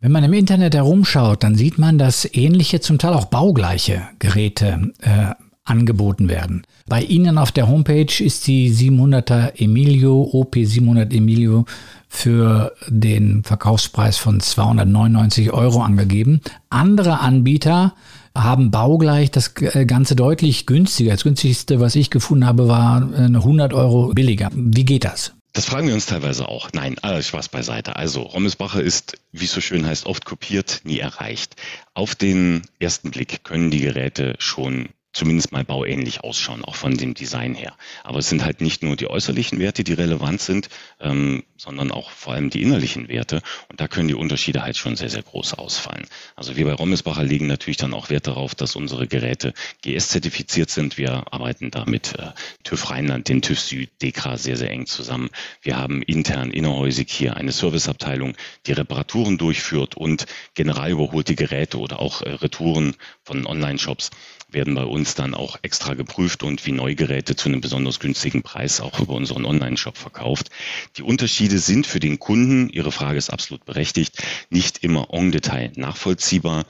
Wenn 0.00 0.10
man 0.10 0.24
im 0.24 0.32
Internet 0.32 0.74
herumschaut, 0.74 1.44
dann 1.44 1.54
sieht 1.54 1.78
man, 1.78 1.96
dass 1.96 2.28
ähnliche, 2.32 2.80
zum 2.80 2.98
Teil 2.98 3.12
auch 3.12 3.26
baugleiche 3.26 4.08
Geräte 4.18 4.92
äh, 5.00 5.34
angeboten 5.64 6.28
werden. 6.28 6.62
Bei 6.86 7.02
Ihnen 7.02 7.38
auf 7.38 7.52
der 7.52 7.68
Homepage 7.68 8.12
ist 8.22 8.46
die 8.46 8.72
700er 8.72 9.52
Emilio, 9.60 10.22
OP 10.32 10.56
700 10.56 11.12
Emilio 11.12 11.64
für 12.08 12.72
den 12.88 13.44
Verkaufspreis 13.44 14.18
von 14.18 14.40
299 14.40 15.52
Euro 15.52 15.82
angegeben. 15.82 16.40
Andere 16.68 17.20
Anbieter 17.20 17.94
haben 18.36 18.70
baugleich 18.70 19.30
das 19.30 19.54
äh, 19.60 19.86
Ganze 19.86 20.16
deutlich 20.16 20.66
günstiger. 20.66 21.12
Das 21.12 21.22
günstigste, 21.22 21.80
was 21.80 21.94
ich 21.94 22.10
gefunden 22.10 22.46
habe, 22.46 22.68
war 22.68 22.96
100 23.14 23.72
Euro 23.72 24.12
billiger. 24.14 24.50
Wie 24.54 24.84
geht 24.84 25.04
das? 25.04 25.32
Das 25.54 25.66
fragen 25.66 25.86
wir 25.86 25.94
uns 25.94 26.06
teilweise 26.06 26.48
auch. 26.48 26.70
Nein, 26.72 26.96
alles 27.02 27.28
Spaß 27.28 27.50
beiseite. 27.50 27.96
Also, 27.96 28.22
Rommelsbacher 28.22 28.82
ist, 28.82 29.18
wie 29.32 29.44
es 29.44 29.52
so 29.52 29.60
schön 29.60 29.86
heißt, 29.86 30.06
oft 30.06 30.24
kopiert, 30.24 30.80
nie 30.84 30.98
erreicht. 30.98 31.56
Auf 31.92 32.14
den 32.14 32.62
ersten 32.78 33.10
Blick 33.10 33.44
können 33.44 33.70
die 33.70 33.80
Geräte 33.80 34.34
schon 34.38 34.88
zumindest 35.12 35.52
mal 35.52 35.64
bauähnlich 35.64 36.24
ausschauen, 36.24 36.64
auch 36.64 36.74
von 36.74 36.96
dem 36.96 37.14
Design 37.14 37.54
her. 37.54 37.74
Aber 38.02 38.18
es 38.18 38.28
sind 38.28 38.44
halt 38.44 38.60
nicht 38.60 38.82
nur 38.82 38.96
die 38.96 39.08
äußerlichen 39.08 39.58
Werte, 39.58 39.84
die 39.84 39.92
relevant 39.92 40.40
sind, 40.40 40.68
ähm, 41.00 41.44
sondern 41.56 41.90
auch 41.90 42.10
vor 42.10 42.32
allem 42.32 42.50
die 42.50 42.62
innerlichen 42.62 43.08
Werte. 43.08 43.42
Und 43.68 43.80
da 43.80 43.88
können 43.88 44.08
die 44.08 44.14
Unterschiede 44.14 44.62
halt 44.62 44.76
schon 44.76 44.96
sehr, 44.96 45.10
sehr 45.10 45.22
groß 45.22 45.54
ausfallen. 45.54 46.06
Also 46.34 46.56
wir 46.56 46.64
bei 46.64 46.72
Rommelsbacher 46.72 47.24
legen 47.24 47.46
natürlich 47.46 47.76
dann 47.76 47.94
auch 47.94 48.10
Wert 48.10 48.26
darauf, 48.26 48.54
dass 48.54 48.74
unsere 48.74 49.06
Geräte 49.06 49.52
GS-zertifiziert 49.82 50.70
sind. 50.70 50.96
Wir 50.96 51.32
arbeiten 51.32 51.70
da 51.70 51.84
mit 51.84 52.18
äh, 52.18 52.30
TÜV 52.64 52.90
Rheinland, 52.90 53.28
den 53.28 53.42
TÜV 53.42 53.60
Süd, 53.60 53.90
DEKRA 54.00 54.38
sehr, 54.38 54.56
sehr 54.56 54.70
eng 54.70 54.86
zusammen. 54.86 55.28
Wir 55.60 55.76
haben 55.76 56.02
intern 56.02 56.50
innerhäusig 56.50 57.10
hier 57.10 57.36
eine 57.36 57.52
Serviceabteilung, 57.52 58.34
die 58.66 58.72
Reparaturen 58.72 59.36
durchführt 59.36 59.96
und 59.96 60.26
general 60.54 60.90
überholte 60.90 61.34
Geräte 61.34 61.78
oder 61.78 62.00
auch 62.00 62.22
äh, 62.22 62.30
Retouren 62.30 62.96
von 63.22 63.46
Online-Shops 63.46 64.10
werden 64.52 64.74
bei 64.74 64.84
uns 64.84 65.01
dann 65.04 65.34
auch 65.34 65.58
extra 65.62 65.94
geprüft 65.94 66.42
und 66.42 66.64
wie 66.66 66.72
Neugeräte 66.72 67.36
zu 67.36 67.48
einem 67.48 67.60
besonders 67.60 68.00
günstigen 68.00 68.42
Preis 68.42 68.80
auch 68.80 69.00
über 69.00 69.14
unseren 69.14 69.44
Online-Shop 69.44 69.96
verkauft. 69.96 70.50
Die 70.96 71.02
Unterschiede 71.02 71.58
sind 71.58 71.86
für 71.86 72.00
den 72.00 72.18
Kunden, 72.18 72.68
Ihre 72.70 72.92
Frage 72.92 73.18
ist 73.18 73.30
absolut 73.30 73.64
berechtigt, 73.64 74.22
nicht 74.50 74.82
immer 74.84 75.08
en 75.12 75.32
Detail 75.32 75.72
nachvollziehbar, 75.76 76.64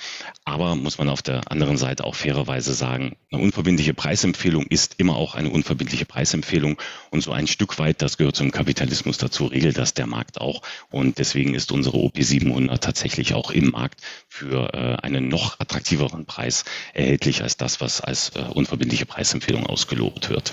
aber 0.45 0.75
muss 0.75 0.99
man 0.99 1.09
auf 1.09 1.23
der 1.23 1.51
anderen 1.51 1.77
Seite 1.77 2.05
auch 2.05 2.15
fairerweise 2.15 2.75
sagen, 2.75 3.17
eine 3.31 3.43
unverbindliche 3.43 3.95
Preisempfehlung 3.95 4.67
ist 4.67 4.97
immer 4.99 5.17
auch 5.17 5.35
eine 5.35 5.51
unverbindliche 5.51 6.05
Preisempfehlung. 6.05 6.81
Und 7.11 7.23
so 7.23 7.33
ein 7.33 7.47
Stück 7.47 7.79
weit, 7.79 8.03
das 8.03 8.19
gehört 8.19 8.37
zum 8.37 8.51
Kapitalismus 8.51 9.19
dazu, 9.19 9.47
regelt 9.47 9.79
das 9.79 9.95
der 9.95 10.07
Markt 10.07 10.41
auch. 10.41 10.63
Und 10.91 11.19
deswegen 11.19 11.55
ist 11.55 11.73
unsere 11.73 11.97
OP700 11.97 12.79
tatsächlich 12.79 13.35
auch 13.35 13.51
im 13.51 13.71
Markt 13.71 14.01
für 14.29 14.75
äh, 14.75 14.97
einen 15.03 15.29
noch 15.29 15.61
attraktiveren 15.61 16.27
Preis 16.27 16.65
erhältlich 16.93 17.43
als 17.43 17.57
das, 17.57 17.81
was 17.81 18.01
als 18.01 18.22
äh, 18.31 18.41
unverbindliche 18.41 19.07
Preisempfehlung 19.07 19.67
ausgelobt 19.67 20.31
wird. 20.31 20.53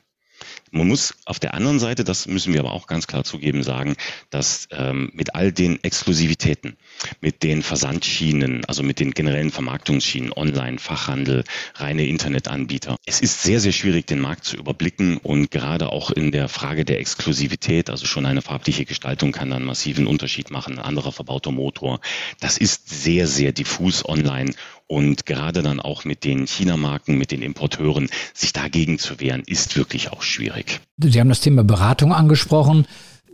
Man 0.71 0.88
muss 0.88 1.15
auf 1.25 1.39
der 1.39 1.55
anderen 1.55 1.79
Seite, 1.79 2.03
das 2.03 2.27
müssen 2.27 2.53
wir 2.53 2.60
aber 2.60 2.73
auch 2.73 2.86
ganz 2.86 3.08
klar 3.08 3.23
zugeben, 3.23 3.63
sagen, 3.63 3.95
dass 4.29 4.67
ähm, 4.71 5.10
mit 5.13 5.34
all 5.34 5.51
den 5.51 5.84
Exklusivitäten, 5.84 6.77
mit 7.21 7.41
den 7.41 7.63
Versandschienen, 7.63 8.65
also 8.65 8.84
mit 8.84 8.99
den 8.99 9.12
generellen 9.12 9.51
Vermarktungsschienen, 9.51 10.32
Online, 10.32 10.77
Fachhandel, 10.77 11.43
reine 11.75 12.05
Internetanbieter, 12.05 12.97
es 13.05 13.19
ist 13.19 13.41
sehr, 13.41 13.60
sehr 13.60 13.71
schwierig, 13.71 14.05
den 14.05 14.19
Markt 14.19 14.45
zu 14.45 14.58
überblicken 14.58 15.17
und 15.17 15.49
gerade 15.49 15.91
auch 15.91 16.12
in 16.12 16.32
der 16.32 16.47
Frage 16.49 16.86
der 16.86 16.99
Exklusivität, 16.99 17.89
also 17.89 18.05
schon 18.05 18.25
eine 18.25 18.43
farbliche 18.43 18.86
Gestaltung 18.86 19.32
kann 19.32 19.49
dann 19.49 19.63
massiven 19.63 20.05
Unterschied 20.05 20.51
machen, 20.51 20.77
ein 20.77 20.86
anderer 20.86 21.12
verbauter 21.12 21.51
Motor. 21.51 21.99
Das 22.39 22.58
ist 22.58 22.89
sehr, 22.89 23.27
sehr 23.27 23.53
diffus 23.53 24.08
online 24.08 24.53
und 24.89 25.28
gerade 25.28 25.62
dann 25.62 25.80
auch 25.80 26.04
mit 26.04 26.23
den 26.23 26.47
China-Marken, 26.47 27.17
mit 27.17 27.32
den 27.32 27.43
Importeuren, 27.43 28.10
sich 28.34 28.54
dagegen 28.54 28.97
zu 28.97 29.19
wehren, 29.19 29.43
ist 29.45 29.78
wirklich 29.78 30.12
auch 30.12 30.23
schwierig. 30.23 30.82
Sie 30.97 31.19
haben 31.19 31.30
das 31.30 31.41
Thema 31.41 31.63
Beratung 31.63 32.12
angesprochen. 32.12 32.88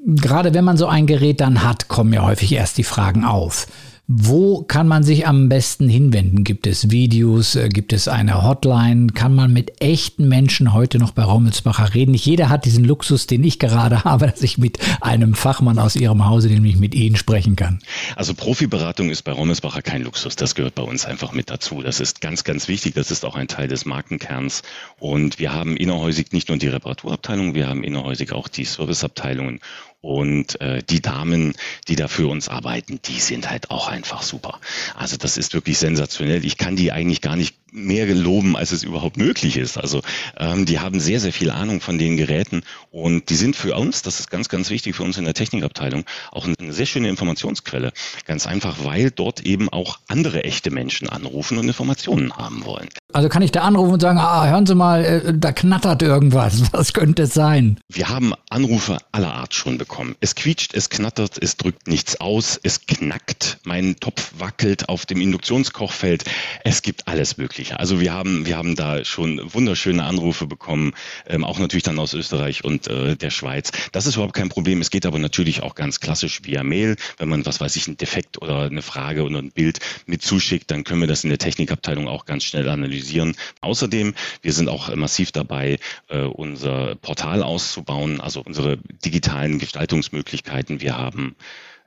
Gerade 0.05 0.53
wenn 0.53 0.65
man 0.65 0.77
so 0.77 0.85
ein 0.85 1.07
Gerät 1.07 1.39
dann 1.39 1.63
hat, 1.63 1.87
kommen 1.87 2.11
ja 2.11 2.23
häufig 2.23 2.51
erst 2.51 2.77
die 2.77 2.83
Fragen 2.83 3.23
auf. 3.23 3.67
Wo 4.07 4.61
kann 4.61 4.87
man 4.87 5.03
sich 5.03 5.25
am 5.25 5.49
besten 5.49 5.89
hinwenden? 5.89 6.43
Gibt 6.43 6.67
es 6.67 6.91
Videos? 6.91 7.55
Äh, 7.55 7.69
gibt 7.69 7.91
es 7.91 8.07
eine 8.07 8.43
Hotline? 8.43 9.07
Kann 9.07 9.33
man 9.33 9.51
mit 9.51 9.81
echten 9.81 10.27
Menschen 10.27 10.73
heute 10.73 10.99
noch 10.99 11.09
bei 11.09 11.23
Rommelsbacher 11.23 11.95
reden? 11.95 12.11
Nicht 12.11 12.27
jeder 12.27 12.49
hat 12.49 12.65
diesen 12.65 12.83
Luxus, 12.83 13.25
den 13.25 13.43
ich 13.43 13.57
gerade 13.57 14.03
habe, 14.03 14.27
dass 14.27 14.43
ich 14.43 14.59
mit 14.59 14.77
einem 15.01 15.33
Fachmann 15.33 15.79
aus 15.79 15.95
Ihrem 15.95 16.23
Hause, 16.23 16.49
nämlich 16.49 16.77
mit 16.77 16.93
Ihnen 16.93 17.15
sprechen 17.15 17.55
kann. 17.55 17.79
Also 18.15 18.35
Profiberatung 18.35 19.09
ist 19.09 19.23
bei 19.23 19.31
Rommelsbacher 19.31 19.81
kein 19.81 20.03
Luxus. 20.03 20.35
Das 20.35 20.53
gehört 20.53 20.75
bei 20.75 20.83
uns 20.83 21.05
einfach 21.05 21.31
mit 21.31 21.49
dazu. 21.49 21.81
Das 21.81 21.99
ist 21.99 22.21
ganz, 22.21 22.43
ganz 22.43 22.67
wichtig. 22.67 22.93
Das 22.93 23.09
ist 23.09 23.25
auch 23.25 23.35
ein 23.35 23.47
Teil 23.47 23.67
des 23.67 23.85
Markenkerns. 23.85 24.61
Und 24.99 25.39
wir 25.39 25.51
haben 25.51 25.75
innerhäusig 25.75 26.31
nicht 26.31 26.49
nur 26.49 26.59
die 26.59 26.67
Reparaturabteilung, 26.67 27.55
wir 27.55 27.67
haben 27.67 27.83
innerhäusig 27.83 28.33
auch 28.33 28.49
die 28.49 28.65
Serviceabteilungen 28.65 29.61
und 30.05 30.61
äh, 30.61 30.83
die 30.83 31.01
Damen, 31.01 31.53
die 31.87 31.95
da 31.95 32.07
für 32.07 32.27
uns 32.27 32.47
arbeiten, 32.47 32.99
die 33.05 33.19
sind 33.19 33.49
halt 33.49 33.71
auch 33.71 33.87
einfach 33.87 34.21
super. 34.21 34.59
Also 34.95 35.17
das 35.17 35.35
ist 35.35 35.55
wirklich 35.55 35.79
sensationell. 35.79 36.45
Ich 36.45 36.57
kann 36.57 36.75
die 36.75 36.91
eigentlich 36.91 37.21
gar 37.21 37.35
nicht 37.35 37.55
mehr 37.71 38.05
geloben, 38.05 38.55
als 38.55 38.71
es 38.71 38.83
überhaupt 38.83 39.17
möglich 39.17 39.57
ist. 39.57 39.77
Also 39.77 40.01
ähm, 40.37 40.65
die 40.65 40.79
haben 40.79 40.99
sehr, 40.99 41.19
sehr 41.19 41.33
viel 41.33 41.49
Ahnung 41.49 41.81
von 41.81 41.97
den 41.97 42.17
Geräten 42.17 42.61
und 42.91 43.29
die 43.29 43.35
sind 43.35 43.55
für 43.55 43.75
uns, 43.75 44.03
das 44.03 44.19
ist 44.19 44.29
ganz, 44.29 44.47
ganz 44.47 44.69
wichtig 44.69 44.95
für 44.95 45.03
uns 45.03 45.17
in 45.17 45.25
der 45.25 45.33
Technikabteilung, 45.33 46.05
auch 46.31 46.45
eine 46.45 46.71
sehr 46.71 46.85
schöne 46.85 47.09
Informationsquelle. 47.09 47.91
Ganz 48.25 48.45
einfach, 48.45 48.83
weil 48.83 49.09
dort 49.09 49.41
eben 49.41 49.69
auch 49.69 49.99
andere 50.07 50.43
echte 50.43 50.69
Menschen 50.69 51.09
anrufen 51.09 51.57
und 51.57 51.67
Informationen 51.67 52.31
haben 52.37 52.63
wollen. 52.63 52.89
Also 53.15 53.29
kann 53.29 53.41
ich 53.41 53.53
da 53.53 53.61
anrufen 53.61 53.93
und 53.93 54.01
sagen, 54.01 54.17
ah, 54.19 54.45
hören 54.45 54.65
Sie 54.65 54.75
mal, 54.75 55.05
äh, 55.05 55.33
da 55.33 55.53
knattert 55.53 56.01
irgendwas. 56.01 56.63
Was 56.73 56.91
könnte 56.91 57.23
es 57.23 57.33
sein? 57.33 57.79
Wir 57.87 58.09
haben 58.09 58.33
Anrufe 58.49 58.97
aller 59.13 59.33
Art 59.33 59.53
schon 59.53 59.77
bekommen. 59.77 60.17
Es 60.19 60.35
quietscht, 60.35 60.73
es 60.73 60.89
knattert, 60.89 61.41
es 61.41 61.55
drückt 61.55 61.87
nichts 61.87 62.19
aus, 62.19 62.59
es 62.61 62.87
knackt, 62.87 63.59
mein 63.63 63.95
Topf 64.01 64.33
wackelt 64.37 64.89
auf 64.89 65.05
dem 65.05 65.21
Induktionskochfeld. 65.21 66.25
Es 66.65 66.81
gibt 66.81 67.07
alles 67.07 67.37
Mögliche. 67.37 67.79
Also 67.79 68.01
wir 68.01 68.11
haben, 68.11 68.45
wir 68.47 68.57
haben 68.57 68.75
da 68.75 69.05
schon 69.05 69.39
wunderschöne 69.45 70.03
Anrufe 70.03 70.45
bekommen, 70.45 70.91
ähm, 71.25 71.45
auch 71.45 71.57
natürlich 71.57 71.83
dann 71.83 71.99
aus 71.99 72.13
Österreich 72.13 72.65
und 72.65 72.89
äh, 72.89 73.15
der 73.15 73.29
Schweiz. 73.29 73.71
Das 73.93 74.07
ist 74.07 74.15
überhaupt 74.15 74.35
kein 74.35 74.49
Problem. 74.49 74.81
Es 74.81 74.89
geht 74.89 75.05
aber 75.05 75.19
natürlich 75.19 75.63
auch 75.63 75.75
ganz 75.75 76.01
klassisch 76.01 76.41
via 76.43 76.63
Mail. 76.63 76.97
Wenn 77.17 77.29
man, 77.29 77.45
was 77.45 77.61
weiß 77.61 77.77
ich, 77.77 77.87
ein 77.87 77.95
Defekt 77.95 78.41
oder 78.41 78.63
eine 78.63 78.81
Frage 78.81 79.23
oder 79.23 79.39
ein 79.39 79.51
Bild 79.51 79.79
mit 80.05 80.21
zuschickt, 80.21 80.69
dann 80.69 80.83
können 80.83 80.99
wir 80.99 81.07
das 81.07 81.23
in 81.23 81.29
der 81.29 81.39
Technikabteilung 81.39 82.09
auch 82.09 82.25
ganz 82.25 82.43
schnell 82.43 82.67
analysieren. 82.67 83.04
Außerdem, 83.61 84.13
wir 84.41 84.53
sind 84.53 84.69
auch 84.69 84.93
massiv 84.95 85.31
dabei, 85.31 85.79
äh, 86.09 86.21
unser 86.21 86.95
Portal 86.95 87.43
auszubauen, 87.43 88.21
also 88.21 88.41
unsere 88.41 88.77
digitalen 88.77 89.59
Gestaltungsmöglichkeiten. 89.59 90.81
Wir 90.81 90.97
haben 90.97 91.35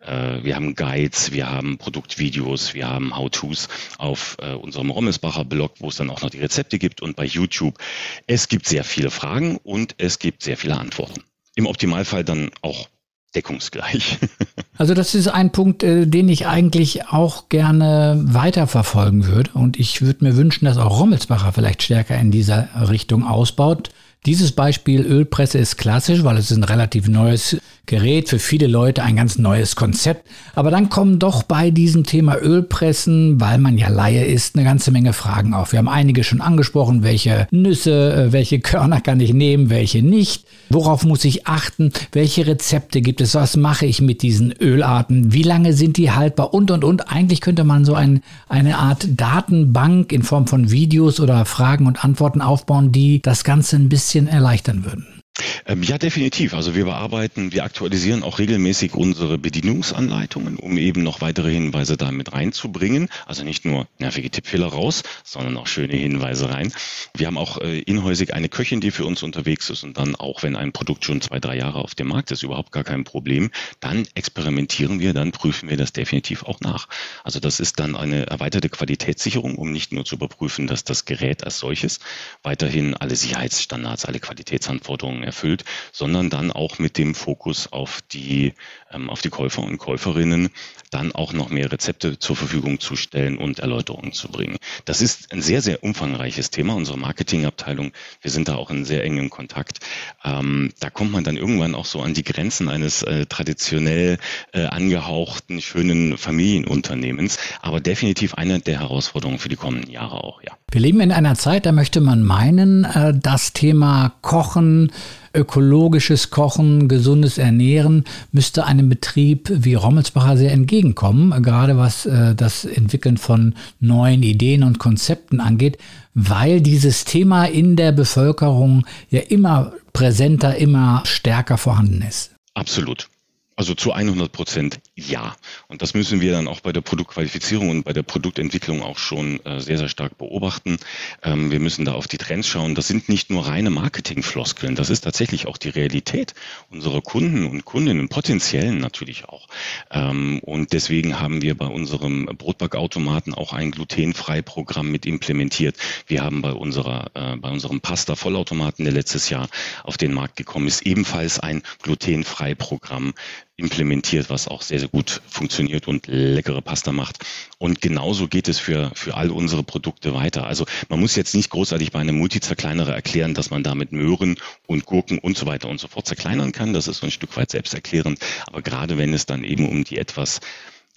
äh, 0.01 0.43
wir 0.43 0.55
haben 0.55 0.75
Guides, 0.75 1.33
wir 1.33 1.51
haben 1.51 1.79
Produktvideos, 1.79 2.75
wir 2.75 2.89
haben 2.89 3.17
How-Tos 3.17 3.69
auf 3.99 4.37
äh, 4.41 4.53
unserem 4.53 4.91
Rommelsbacher 4.91 5.45
Blog, 5.45 5.75
wo 5.81 5.89
es 5.89 5.97
dann 5.97 6.11
auch 6.11 6.23
noch 6.23 6.31
die 6.31 6.39
Rezepte 6.39 6.79
gibt 6.79 7.03
und 7.03 7.17
bei 7.17 7.25
YouTube. 7.25 7.79
Es 8.27 8.49
gibt 8.49 8.67
sehr 8.67 8.85
viele 8.85 9.11
Fragen 9.11 9.57
und 9.57 9.95
es 9.99 10.19
gibt 10.19 10.43
sehr 10.43 10.57
viele 10.57 10.79
Antworten. 10.79 11.23
Im 11.57 11.67
Optimalfall 11.67 12.25
dann 12.25 12.51
auch 12.63 12.89
deckungsgleich. 13.35 14.19
Also 14.79 14.95
das 14.95 15.17
ist 15.17 15.27
ein 15.27 15.51
Punkt, 15.51 15.83
äh, 15.83 16.07
den 16.07 16.29
ich 16.29 16.47
eigentlich 16.47 17.09
auch 17.09 17.49
gerne 17.49 18.21
weiterverfolgen 18.25 19.27
würde. 19.27 19.51
Und 19.53 19.79
ich 19.79 20.01
würde 20.03 20.25
mir 20.25 20.37
wünschen, 20.37 20.65
dass 20.65 20.79
auch 20.79 21.01
Rommelsbacher 21.01 21.53
vielleicht 21.53 21.83
stärker 21.83 22.17
in 22.17 22.31
dieser 22.31 22.69
Richtung 22.89 23.27
ausbaut. 23.27 23.91
Dieses 24.27 24.53
Beispiel 24.53 25.03
Ölpresse 25.03 25.59
ist 25.59 25.79
klassisch, 25.79 26.25
weil 26.25 26.37
es 26.37 26.51
ist 26.51 26.57
ein 26.57 26.65
relativ 26.65 27.09
neues 27.09 27.57
Gerät, 27.87 28.29
für 28.29 28.39
viele 28.39 28.67
Leute 28.67 29.03
ein 29.03 29.17
ganz 29.17 29.39
neues 29.39 29.75
Konzept. 29.75 30.29
Aber 30.55 30.71
dann 30.71 30.91
kommen 30.91 31.19
doch 31.19 31.45
bei 31.45 31.71
diesem 31.71 32.05
Thema 32.05 32.37
Ölpressen, 32.37 33.41
weil 33.41 33.57
man 33.59 33.79
ja 33.79 33.89
Laie 33.89 34.25
ist, 34.25 34.57
eine 34.57 34.65
ganze 34.65 34.91
Menge 34.91 35.15
Fragen 35.15 35.55
auf. 35.55 35.73
Wir 35.73 35.79
haben 35.79 35.89
einige 35.89 36.25
schon 36.25 36.43
angesprochen, 36.43 37.03
welche 37.03 37.47
Nüsse, 37.51 38.13
äh, 38.13 38.33
welche 38.33 38.61
Körner 38.61 39.01
kann 39.01 39.21
ich 39.21 39.33
nehmen, 39.33 39.71
welche 39.71 40.03
nicht. 40.03 40.45
Worauf 40.69 41.05
muss 41.05 41.25
ich 41.25 41.47
achten? 41.47 41.93
Welche 42.13 42.47
Rezepte 42.47 43.01
gibt 43.01 43.23
es? 43.23 43.35
Was 43.35 43.57
mache 43.57 43.87
ich 43.87 44.03
mit 44.03 44.21
diesen 44.21 44.53
Ölarten? 44.53 45.33
Wie 45.33 45.43
lange 45.43 45.73
sind 45.73 45.97
die 45.97 46.11
haltbar? 46.11 46.53
Und, 46.53 46.71
und, 46.71 46.85
und. 46.85 47.11
Eigentlich 47.11 47.41
könnte 47.41 47.65
man 47.65 47.87
so 47.87 47.95
ein, 47.95 48.21
eine 48.51 48.77
Art 48.77 49.07
Datenbank 49.17 50.13
in 50.13 50.25
Form 50.25 50.47
von 50.47 50.71
Videos 50.71 51.21
oder 51.21 51.47
Fragen 51.47 51.87
und 51.87 52.05
Antworten 52.05 52.43
aufbauen, 52.43 52.93
die 52.93 53.23
das 53.23 53.45
Ganze 53.45 53.77
ein 53.77 53.89
bisschen 53.89 54.08
erleichtern 54.27 54.85
würden. 54.85 55.18
Ähm, 55.67 55.83
ja, 55.83 55.99
definitiv. 55.99 56.55
Also 56.55 56.75
wir 56.75 56.85
bearbeiten, 56.85 57.53
wir 57.53 57.65
aktualisieren 57.65 58.23
auch 58.23 58.39
regelmäßig 58.39 58.95
unsere 58.95 59.39
Bedienungsanleitungen, 59.39 60.57
um 60.57 60.79
eben 60.79 61.03
noch 61.03 61.21
weitere 61.21 61.53
Hinweise 61.53 61.97
damit 61.97 62.33
reinzubringen. 62.33 63.09
Also 63.27 63.45
nicht 63.45 63.65
nur 63.65 63.87
nervige 63.99 64.31
Tippfehler 64.31 64.69
raus, 64.69 65.03
sondern 65.25 65.57
auch 65.57 65.67
schöne 65.67 65.95
Hinweise 65.97 66.51
rein. 66.51 66.73
Wir 67.15 67.27
haben 67.27 67.39
auch 67.39 67.59
äh, 67.61 67.81
inhäusig 67.81 68.35
eine 68.35 68.49
Köchin, 68.49 68.81
die 68.81 68.91
für 68.91 69.05
uns 69.05 69.23
unterwegs 69.23 69.71
ist 69.71 69.85
und 69.85 69.99
dann 69.99 70.15
auch, 70.17 70.43
wenn 70.43 70.57
ein 70.57 70.73
Produkt 70.73 71.05
schon 71.05 71.21
zwei, 71.21 71.39
drei 71.39 71.57
Jahre 71.57 71.79
auf 71.79 71.95
dem 71.95 72.09
Markt 72.09 72.31
ist, 72.31 72.43
überhaupt 72.43 72.73
gar 72.73 72.85
kein 72.85 73.05
Problem, 73.05 73.51
dann 73.81 74.07
experimentieren 74.15 75.01
wir, 75.01 75.13
dann 75.13 75.33
prüfen 75.33 75.69
wir 75.69 75.77
das 75.77 75.93
definitiv 75.93 76.45
auch 76.45 76.61
nach. 76.61 76.89
Also 77.25 77.41
das 77.41 77.61
ist 77.61 77.79
dann 77.79 77.97
eine 77.97 78.27
erweiterte 78.27 78.69
Qualitätssicherung, 78.69 79.57
um 79.57 79.71
nicht 79.71 79.93
nur 79.93 80.05
zu 80.05 80.17
überprüfen, 80.17 80.67
dass 80.67 80.85
das 80.85 81.05
Gerät 81.05 81.45
als 81.45 81.59
solches 81.59 82.01
weiterhin 82.43 82.95
alle 82.95 83.17
Sicherheitsstandards, 83.17 84.05
alle 84.05 84.21
Qualitätsanforderungen 84.21 85.28
erfüllt, 85.29 85.65
sondern 85.93 86.31
dann 86.31 86.51
auch 86.51 86.79
mit 86.79 86.99
dem 86.99 87.15
Fokus 87.15 87.73
auf 87.73 88.01
die, 88.13 88.55
ähm, 88.93 89.11
auf 89.11 89.21
die 89.21 89.31
Käufer 89.31 89.63
und 89.63 89.79
Käuferinnen 89.79 90.51
dann 90.91 91.13
auch 91.13 91.33
noch 91.33 91.51
mehr 91.51 91.71
Rezepte 91.71 92.19
zur 92.19 92.37
Verfügung 92.37 92.81
zu 92.81 92.97
stellen 92.97 93.39
und 93.39 93.59
Erläuterungen 93.59 94.13
zu 94.13 94.29
bringen. 94.29 94.57
Das 94.85 95.03
ist 95.03 95.33
ein 95.33 95.43
sehr, 95.43 95.61
sehr 95.63 95.85
umfangreiches 95.85 96.51
Thema. 96.51 96.75
Unsere 96.75 96.99
Marketingabteilung, 96.99 97.93
wir 98.23 98.31
sind 98.31 98.49
da 98.49 98.57
auch 98.57 98.71
in 98.71 98.85
sehr 98.85 99.05
engem 99.05 99.31
Kontakt. 99.31 99.81
Ähm, 100.25 100.71
da 100.81 100.91
kommt 100.91 101.13
man 101.13 101.25
dann 101.25 101.37
irgendwann 101.37 101.75
auch 101.75 101.85
so 101.85 102.01
an 102.01 102.15
die 102.15 102.25
Grenzen 102.25 102.69
eines 102.69 103.03
äh, 103.03 103.27
traditionell 103.27 104.19
äh, 104.53 104.65
angehauchten, 104.65 105.61
schönen 105.61 106.17
Familienunternehmens. 106.17 107.39
Aber 107.61 107.81
definitiv 107.81 108.35
eine 108.35 108.61
der 108.61 108.81
Herausforderungen 108.81 109.39
für 109.39 109.49
die 109.49 109.57
kommenden 109.57 109.91
Jahre 109.91 110.25
auch, 110.25 110.43
ja. 110.43 110.53
Wir 110.71 110.81
leben 110.81 111.01
in 111.01 111.13
einer 111.13 111.35
Zeit, 111.35 111.67
da 111.67 111.73
möchte 111.73 112.01
man 112.01 112.23
meinen, 112.23 112.85
äh, 112.85 113.15
das 113.15 113.53
Thema 113.53 114.13
Kochen, 114.23 114.93
ökologisches 115.35 116.31
Kochen, 116.31 116.89
gesundes 116.89 117.39
Ernähren 117.39 118.05
müsste 118.33 118.65
einem 118.65 118.89
Betrieb 118.89 119.51
wie 119.53 119.75
Rommelsbacher 119.75 120.37
sehr 120.37 120.53
entgegenkommen, 120.53 121.43
gerade 121.43 121.77
was 121.77 122.07
äh, 122.07 122.35
das 122.35 122.65
Entwickeln 122.65 123.17
von 123.17 123.55
neuen 123.81 124.23
Ideen 124.23 124.63
und 124.63 124.79
Konzepten 124.79 125.41
angeht, 125.41 125.79
weil 126.15 126.61
dieses 126.61 127.05
Thema 127.05 127.45
in 127.45 127.77
der 127.77 127.93
Bevölkerung 127.93 128.87
ja 129.11 129.21
immer 129.21 129.73
präsenter, 129.93 130.57
immer 130.57 131.03
stärker 131.05 131.59
vorhanden 131.59 132.03
ist. 132.03 132.33
Absolut. 132.55 133.09
Also 133.57 133.75
zu 133.75 133.93
100 133.93 134.31
Prozent 134.31 134.81
ja. 134.99 135.37
Und 135.69 135.81
das 135.81 135.95
müssen 135.95 136.21
wir 136.21 136.33
dann 136.33 136.49
auch 136.49 136.61
bei 136.61 136.73
der 136.73 136.81
Produktqualifizierung 136.81 137.71
und 137.71 137.85
bei 137.85 137.93
der 137.93 138.03
Produktentwicklung 138.03 138.83
auch 138.83 138.99
schon 138.99 139.45
äh, 139.45 139.61
sehr, 139.61 139.79
sehr 139.79 139.89
stark 139.89 140.19
beobachten. 140.19 140.79
Ähm, 141.23 141.51
wir 141.53 141.61
müssen 141.61 141.85
da 141.85 141.93
auf 141.93 142.09
die 142.09 142.19
Trends 142.19 142.49
schauen. 142.49 142.75
Das 142.75 142.89
sind 142.89 143.09
nicht 143.09 143.31
nur 143.31 143.47
reine 143.47 143.71
Marketingfloskeln, 143.71 144.75
das 144.75 144.91
ist 144.91 145.03
tatsächlich 145.03 145.47
auch 145.47 145.57
die 145.57 145.69
Realität 145.69 146.35
unserer 146.71 147.01
Kunden 147.01 147.47
und 147.47 147.65
Kundinnen, 147.65 148.09
potenziellen 148.09 148.79
natürlich 148.79 149.27
auch. 149.27 149.47
Ähm, 149.91 150.41
und 150.41 150.73
deswegen 150.73 151.21
haben 151.21 151.43
wir 151.43 151.57
bei 151.57 151.67
unserem 151.67 152.27
Brotbackautomaten 152.27 153.35
auch 153.35 153.53
ein 153.53 153.71
glutenfrei 153.71 154.43
Programm 154.43 154.91
mit 154.91 155.07
implementiert. 155.07 155.77
Wir 156.09 156.25
haben 156.25 156.43
bei 156.43 156.53
unserer, 156.53 157.11
äh, 157.15 157.37
bei 157.37 157.51
unserem 157.51 157.81
Pasta-Vollautomaten, 157.81 158.85
der 158.85 158.95
letztes 158.95 159.31
Jahr 159.31 159.49
auf 159.85 159.97
den 159.97 160.13
Markt 160.13 160.35
gekommen 160.35 160.67
ist, 160.67 160.83
ebenfalls 160.83 161.39
ein 161.39 161.63
glutenfrei 161.83 162.57
Programm 162.57 163.15
implementiert, 163.59 164.31
was 164.31 164.47
auch 164.47 164.63
sehr, 164.63 164.79
sehr 164.79 164.89
gut 164.89 165.21
funktioniert 165.29 165.89
und 165.89 166.07
leckere 166.07 166.63
Pasta 166.63 166.93
macht. 166.93 167.19
Und 167.59 167.81
genauso 167.81 168.29
geht 168.29 168.49
es 168.49 168.61
für, 168.61 168.93
für 168.95 169.17
all 169.17 169.31
unsere 169.31 169.65
Produkte 169.65 170.15
weiter. 170.15 170.47
Also 170.47 170.65
man 170.89 171.01
muss 171.01 171.17
jetzt 171.17 171.35
nicht 171.35 171.51
großartig 171.51 171.91
bei 171.91 171.99
einem 171.99 172.17
Multizerkleinerer 172.19 172.95
erklären, 172.95 173.35
dass 173.35 173.51
man 173.51 173.65
damit 173.65 173.91
Möhren 173.91 174.37
und 174.67 174.87
Gurken 174.87 175.19
und 175.19 175.37
so 175.37 175.47
weiter 175.47 175.69
und 175.69 175.81
so 175.81 175.89
fort 175.89 176.07
zerkleinern 176.07 176.53
kann. 176.53 176.73
Das 176.73 176.87
ist 176.87 176.99
so 176.99 177.07
ein 177.07 177.11
Stück 177.11 177.37
weit 177.37 177.51
selbsterklärend. 177.51 178.21
Aber 178.47 178.63
gerade 178.63 178.97
wenn 178.97 179.13
es 179.13 179.27
dann 179.27 179.43
eben 179.43 179.69
um 179.69 179.83
die 179.83 179.99
etwas 179.99 180.41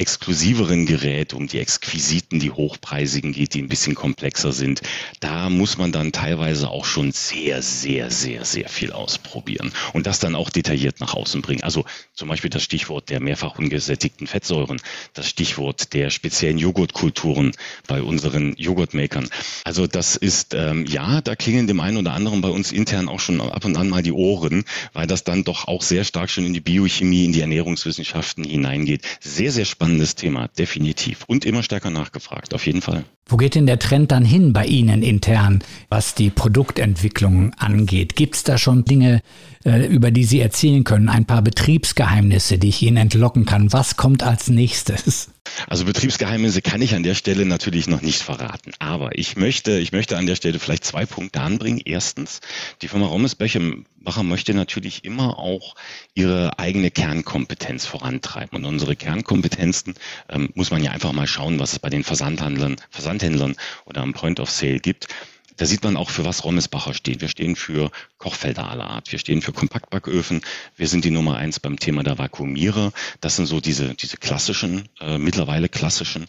exklusiveren 0.01 0.87
Geräte, 0.87 1.35
um 1.35 1.47
die 1.47 1.59
exquisiten, 1.59 2.39
die 2.39 2.49
hochpreisigen 2.49 3.33
geht, 3.33 3.53
die 3.53 3.61
ein 3.61 3.67
bisschen 3.67 3.93
komplexer 3.93 4.51
sind, 4.51 4.81
da 5.19 5.49
muss 5.49 5.77
man 5.77 5.91
dann 5.91 6.11
teilweise 6.11 6.71
auch 6.71 6.85
schon 6.85 7.11
sehr, 7.11 7.61
sehr, 7.61 8.09
sehr, 8.09 8.43
sehr 8.43 8.67
viel 8.67 8.93
ausprobieren 8.93 9.71
und 9.93 10.07
das 10.07 10.17
dann 10.17 10.33
auch 10.33 10.49
detailliert 10.49 10.99
nach 11.01 11.13
außen 11.13 11.43
bringen. 11.43 11.61
Also 11.61 11.85
zum 12.15 12.29
Beispiel 12.29 12.49
das 12.49 12.63
Stichwort 12.63 13.11
der 13.11 13.19
mehrfach 13.19 13.59
ungesättigten 13.59 14.25
Fettsäuren, 14.25 14.81
das 15.13 15.29
Stichwort 15.29 15.93
der 15.93 16.09
speziellen 16.09 16.57
Joghurtkulturen 16.57 17.51
bei 17.87 18.01
unseren 18.01 18.55
Joghurtmakern. 18.57 19.29
Also 19.65 19.85
das 19.85 20.15
ist, 20.15 20.55
ähm, 20.55 20.87
ja, 20.87 21.21
da 21.21 21.35
klingen 21.35 21.67
dem 21.67 21.79
einen 21.79 21.97
oder 21.97 22.13
anderen 22.13 22.41
bei 22.41 22.49
uns 22.49 22.71
intern 22.71 23.07
auch 23.07 23.19
schon 23.19 23.39
ab 23.39 23.65
und 23.65 23.77
an 23.77 23.89
mal 23.89 24.01
die 24.01 24.13
Ohren, 24.13 24.63
weil 24.93 25.05
das 25.05 25.23
dann 25.23 25.43
doch 25.43 25.67
auch 25.67 25.83
sehr 25.83 26.05
stark 26.05 26.31
schon 26.31 26.47
in 26.47 26.53
die 26.53 26.59
Biochemie, 26.59 27.25
in 27.25 27.33
die 27.33 27.41
Ernährungswissenschaften 27.41 28.45
hineingeht. 28.45 29.03
Sehr, 29.19 29.51
sehr 29.51 29.65
spannend 29.65 29.80
spannendes 29.81 30.13
Thema, 30.13 30.47
definitiv. 30.47 31.23
Und 31.25 31.43
immer 31.43 31.63
stärker 31.63 31.89
nachgefragt, 31.89 32.53
auf 32.53 32.67
jeden 32.67 32.83
Fall. 32.83 33.03
Wo 33.25 33.35
geht 33.35 33.55
denn 33.55 33.65
der 33.65 33.79
Trend 33.79 34.11
dann 34.11 34.23
hin 34.23 34.53
bei 34.53 34.63
Ihnen 34.65 35.01
intern, 35.01 35.63
was 35.89 36.13
die 36.13 36.29
Produktentwicklung 36.29 37.55
angeht? 37.57 38.15
Gibt 38.15 38.35
es 38.35 38.43
da 38.43 38.59
schon 38.59 38.85
Dinge, 38.85 39.21
über 39.63 40.11
die 40.11 40.23
Sie 40.23 40.39
erzählen 40.39 40.83
können? 40.83 41.09
Ein 41.09 41.25
paar 41.25 41.41
Betriebsgeheimnisse, 41.41 42.57
die 42.57 42.69
ich 42.69 42.81
Ihnen 42.81 42.97
entlocken 42.97 43.45
kann? 43.45 43.71
Was 43.73 43.97
kommt 43.97 44.23
als 44.23 44.47
nächstes? 44.47 45.29
Also 45.67 45.85
Betriebsgeheimnisse 45.85 46.61
kann 46.61 46.81
ich 46.81 46.95
an 46.95 47.03
der 47.03 47.15
Stelle 47.15 47.45
natürlich 47.45 47.87
noch 47.87 48.01
nicht 48.01 48.21
verraten. 48.21 48.71
Aber 48.79 49.17
ich 49.17 49.35
möchte, 49.35 49.79
ich 49.79 49.91
möchte 49.91 50.17
an 50.17 50.25
der 50.25 50.35
Stelle 50.35 50.59
vielleicht 50.59 50.85
zwei 50.85 51.05
Punkte 51.05 51.41
anbringen. 51.41 51.81
Erstens, 51.83 52.41
die 52.81 52.87
Firma 52.87 53.07
Rommesbacher 53.07 54.23
möchte 54.23 54.53
natürlich 54.53 55.03
immer 55.03 55.39
auch 55.39 55.75
ihre 56.13 56.57
eigene 56.59 56.91
Kernkompetenz 56.91 57.85
vorantreiben. 57.85 58.57
Und 58.57 58.65
unsere 58.65 58.95
Kernkompetenzen 58.95 59.95
ähm, 60.29 60.49
muss 60.55 60.71
man 60.71 60.83
ja 60.83 60.91
einfach 60.91 61.11
mal 61.11 61.27
schauen, 61.27 61.59
was 61.59 61.73
es 61.73 61.79
bei 61.79 61.89
den 61.89 62.03
Versandhandlern, 62.03 62.77
Versandhändlern 62.89 63.55
oder 63.85 64.01
am 64.01 64.13
Point 64.13 64.39
of 64.39 64.49
Sale 64.49 64.79
gibt. 64.79 65.07
Da 65.57 65.65
sieht 65.65 65.83
man 65.83 65.97
auch, 65.97 66.09
für 66.09 66.25
was 66.25 66.43
Rommesbacher 66.43 66.93
steht. 66.93 67.21
Wir 67.21 67.27
stehen 67.27 67.55
für 67.55 67.91
Kochfelder 68.17 68.69
aller 68.69 68.89
Art. 68.89 69.11
Wir 69.11 69.19
stehen 69.19 69.41
für 69.41 69.53
Kompaktbacköfen. 69.53 70.41
Wir 70.75 70.87
sind 70.87 71.05
die 71.05 71.11
Nummer 71.11 71.37
eins 71.37 71.59
beim 71.59 71.77
Thema 71.77 72.03
der 72.03 72.17
Vakuumierer. 72.17 72.91
Das 73.19 73.35
sind 73.35 73.45
so 73.45 73.59
diese, 73.59 73.93
diese 73.95 74.17
klassischen, 74.17 74.89
äh, 74.99 75.17
mittlerweile 75.17 75.69
klassischen 75.69 76.27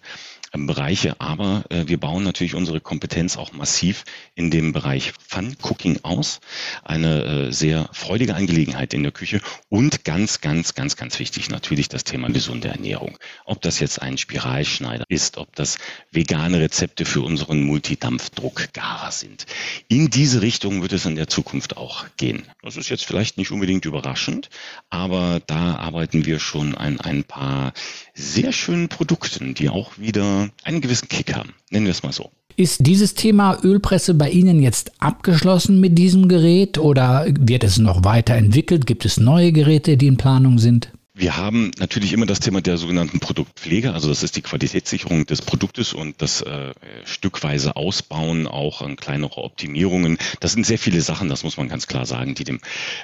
ähm, 0.54 0.66
Bereiche, 0.66 1.18
aber 1.20 1.64
äh, 1.70 1.85
wir 1.87 1.98
bauen 1.98 2.24
natürlich 2.24 2.54
unsere 2.54 2.80
Kompetenz 2.80 3.37
auch 3.37 3.52
massiv 3.52 4.04
in 4.35 4.50
dem 4.50 4.72
Bereich 4.72 5.12
Fun 5.26 5.56
Cooking 5.62 6.00
aus. 6.02 6.40
Eine 6.85 7.24
äh, 7.24 7.52
sehr 7.52 7.88
freudige 7.92 8.35
Angelegenheit 8.35 8.92
in 8.92 9.02
der 9.02 9.12
Küche 9.12 9.40
und 9.68 10.04
ganz, 10.04 10.40
ganz, 10.40 10.74
ganz, 10.74 10.96
ganz 10.96 11.18
wichtig 11.18 11.48
natürlich 11.48 11.88
das 11.88 12.04
Thema 12.04 12.28
gesunde 12.28 12.68
Ernährung. 12.68 13.18
Ob 13.44 13.62
das 13.62 13.80
jetzt 13.80 14.02
ein 14.02 14.18
Spiralschneider 14.18 15.04
ist, 15.08 15.38
ob 15.38 15.54
das 15.56 15.78
vegane 16.11 16.61
Rezepte 16.61 17.04
für 17.04 17.22
unseren 17.22 17.62
Multidampfdruckgarer 17.62 19.11
sind. 19.20 19.46
In 19.88 20.11
diese 20.11 20.42
Richtung 20.42 20.83
wird 20.83 20.92
es 20.92 21.07
in 21.07 21.16
der 21.16 21.29
Zukunft 21.29 21.77
auch 21.77 22.07
gehen. 22.16 22.44
Das 22.62 22.77
ist 22.77 22.88
jetzt 22.88 23.05
vielleicht 23.05 23.38
nicht 23.38 23.51
unbedingt 23.51 23.85
überraschend, 23.85 24.51
aber 24.90 25.40
da 25.46 25.77
arbeiten 25.77 26.27
wir 26.27 26.38
schon 26.38 26.75
an 26.75 27.01
ein 27.01 27.25
paar 27.25 27.72
sehr 28.14 28.53
schönen 28.53 28.88
Produkten, 28.88 29.55
die 29.55 29.68
auch 29.68 29.98
wieder 29.98 30.51
einen 30.64 30.81
gewissen 30.81 31.09
Kick 31.09 31.35
haben. 31.35 31.55
Nennen 31.70 31.87
wir 31.87 31.92
es 31.92 32.03
mal 32.03 32.12
so. 32.12 32.31
Ist 32.57 32.87
dieses 32.87 33.14
Thema 33.14 33.59
Ölpresse 33.62 34.12
bei 34.14 34.31
Ihnen 34.31 34.61
jetzt 34.62 34.92
abgeschlossen 34.98 35.81
mit 35.81 35.96
diesem 35.96 36.29
Gerät 36.29 36.77
oder 36.77 37.27
wird 37.29 37.64
es 37.64 37.79
noch 37.79 38.05
weiterentwickelt? 38.05 38.87
Gibt 38.87 39.07
es 39.07 39.18
neue 39.18 39.53
Geräte, 39.53 39.96
die 39.96 40.07
in 40.07 40.18
Planung 40.18 40.59
sind? 40.59 40.92
Wir 41.14 41.37
haben 41.37 41.72
natürlich 41.79 42.14
immer 42.14 42.25
das 42.25 42.40
Thema 42.40 42.62
der 42.62 42.79
sogenannten 42.79 43.20
Produktpflege, 43.20 43.92
also 43.92 44.09
das 44.09 44.22
ist 44.22 44.35
die 44.37 44.40
Qualitätssicherung 44.40 45.27
des 45.27 45.42
Produktes 45.42 45.92
und 45.92 46.22
das 46.22 46.40
äh, 46.40 46.72
stückweise 47.05 47.77
Ausbauen, 47.77 48.46
auch 48.46 48.81
an 48.81 48.96
kleinere 48.96 49.44
Optimierungen. 49.44 50.16
Das 50.40 50.53
sind 50.53 50.64
sehr 50.64 50.79
viele 50.79 51.03
Sachen, 51.03 51.29
das 51.29 51.44
muss 51.44 51.59
man 51.59 51.68
ganz 51.68 51.87
klar 51.87 52.07
sagen, 52.07 52.35
die 52.35 52.44
dem, 52.44 52.61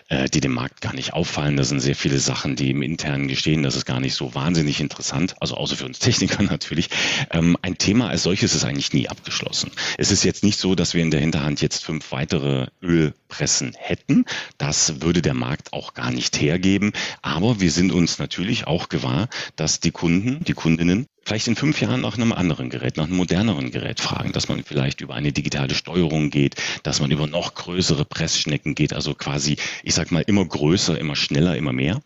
äh, 0.08 0.26
die 0.30 0.40
dem 0.40 0.52
Markt 0.52 0.80
gar 0.80 0.94
nicht 0.94 1.12
auffallen. 1.12 1.58
Das 1.58 1.68
sind 1.68 1.80
sehr 1.80 1.94
viele 1.94 2.18
Sachen, 2.18 2.56
die 2.56 2.70
im 2.70 2.80
internen 2.80 3.28
gestehen. 3.28 3.62
Das 3.62 3.76
ist 3.76 3.84
gar 3.84 4.00
nicht 4.00 4.14
so 4.14 4.34
wahnsinnig 4.34 4.80
interessant, 4.80 5.34
also 5.40 5.56
außer 5.58 5.76
für 5.76 5.84
uns 5.84 5.98
Techniker 5.98 6.42
natürlich. 6.50 6.88
Ähm, 7.30 7.58
ein 7.60 7.76
Thema 7.76 8.08
als 8.08 8.22
solches 8.22 8.54
ist 8.54 8.64
eigentlich 8.64 8.94
nie 8.94 9.10
abgeschlossen. 9.10 9.70
Es 9.98 10.10
ist 10.10 10.24
jetzt 10.24 10.44
nicht 10.44 10.58
so, 10.58 10.74
dass 10.74 10.94
wir 10.94 11.02
in 11.02 11.10
der 11.10 11.20
Hinterhand 11.20 11.60
jetzt 11.60 11.84
fünf 11.84 12.10
weitere 12.10 12.68
Ölpressen 12.82 13.74
hätten. 13.76 14.24
Das 14.56 15.02
würde 15.02 15.20
der 15.20 15.34
Markt 15.34 15.74
auch 15.74 15.92
gar 15.92 16.10
nicht 16.10 16.40
hergeben. 16.40 16.92
Aber 17.20 17.60
wir 17.60 17.70
sind 17.70 17.92
uns 17.98 18.07
natürlich 18.16 18.66
auch 18.66 18.88
gewahr, 18.88 19.28
dass 19.56 19.80
die 19.80 19.90
Kunden, 19.90 20.42
die 20.44 20.54
Kundinnen 20.54 21.06
vielleicht 21.28 21.46
in 21.46 21.56
fünf 21.56 21.78
Jahren 21.82 22.00
nach 22.00 22.16
einem 22.16 22.32
anderen 22.32 22.70
Gerät, 22.70 22.96
nach 22.96 23.04
einem 23.04 23.16
moderneren 23.16 23.70
Gerät 23.70 24.00
fragen, 24.00 24.32
dass 24.32 24.48
man 24.48 24.64
vielleicht 24.64 25.02
über 25.02 25.14
eine 25.14 25.30
digitale 25.30 25.74
Steuerung 25.74 26.30
geht, 26.30 26.54
dass 26.84 27.00
man 27.00 27.10
über 27.10 27.26
noch 27.26 27.54
größere 27.54 28.06
Pressschnecken 28.06 28.74
geht, 28.74 28.94
also 28.94 29.14
quasi, 29.14 29.58
ich 29.82 29.94
sag 29.94 30.10
mal, 30.10 30.22
immer 30.26 30.46
größer, 30.46 30.98
immer 30.98 31.16
schneller, 31.16 31.56
immer 31.56 31.74
mehr. 31.74 32.00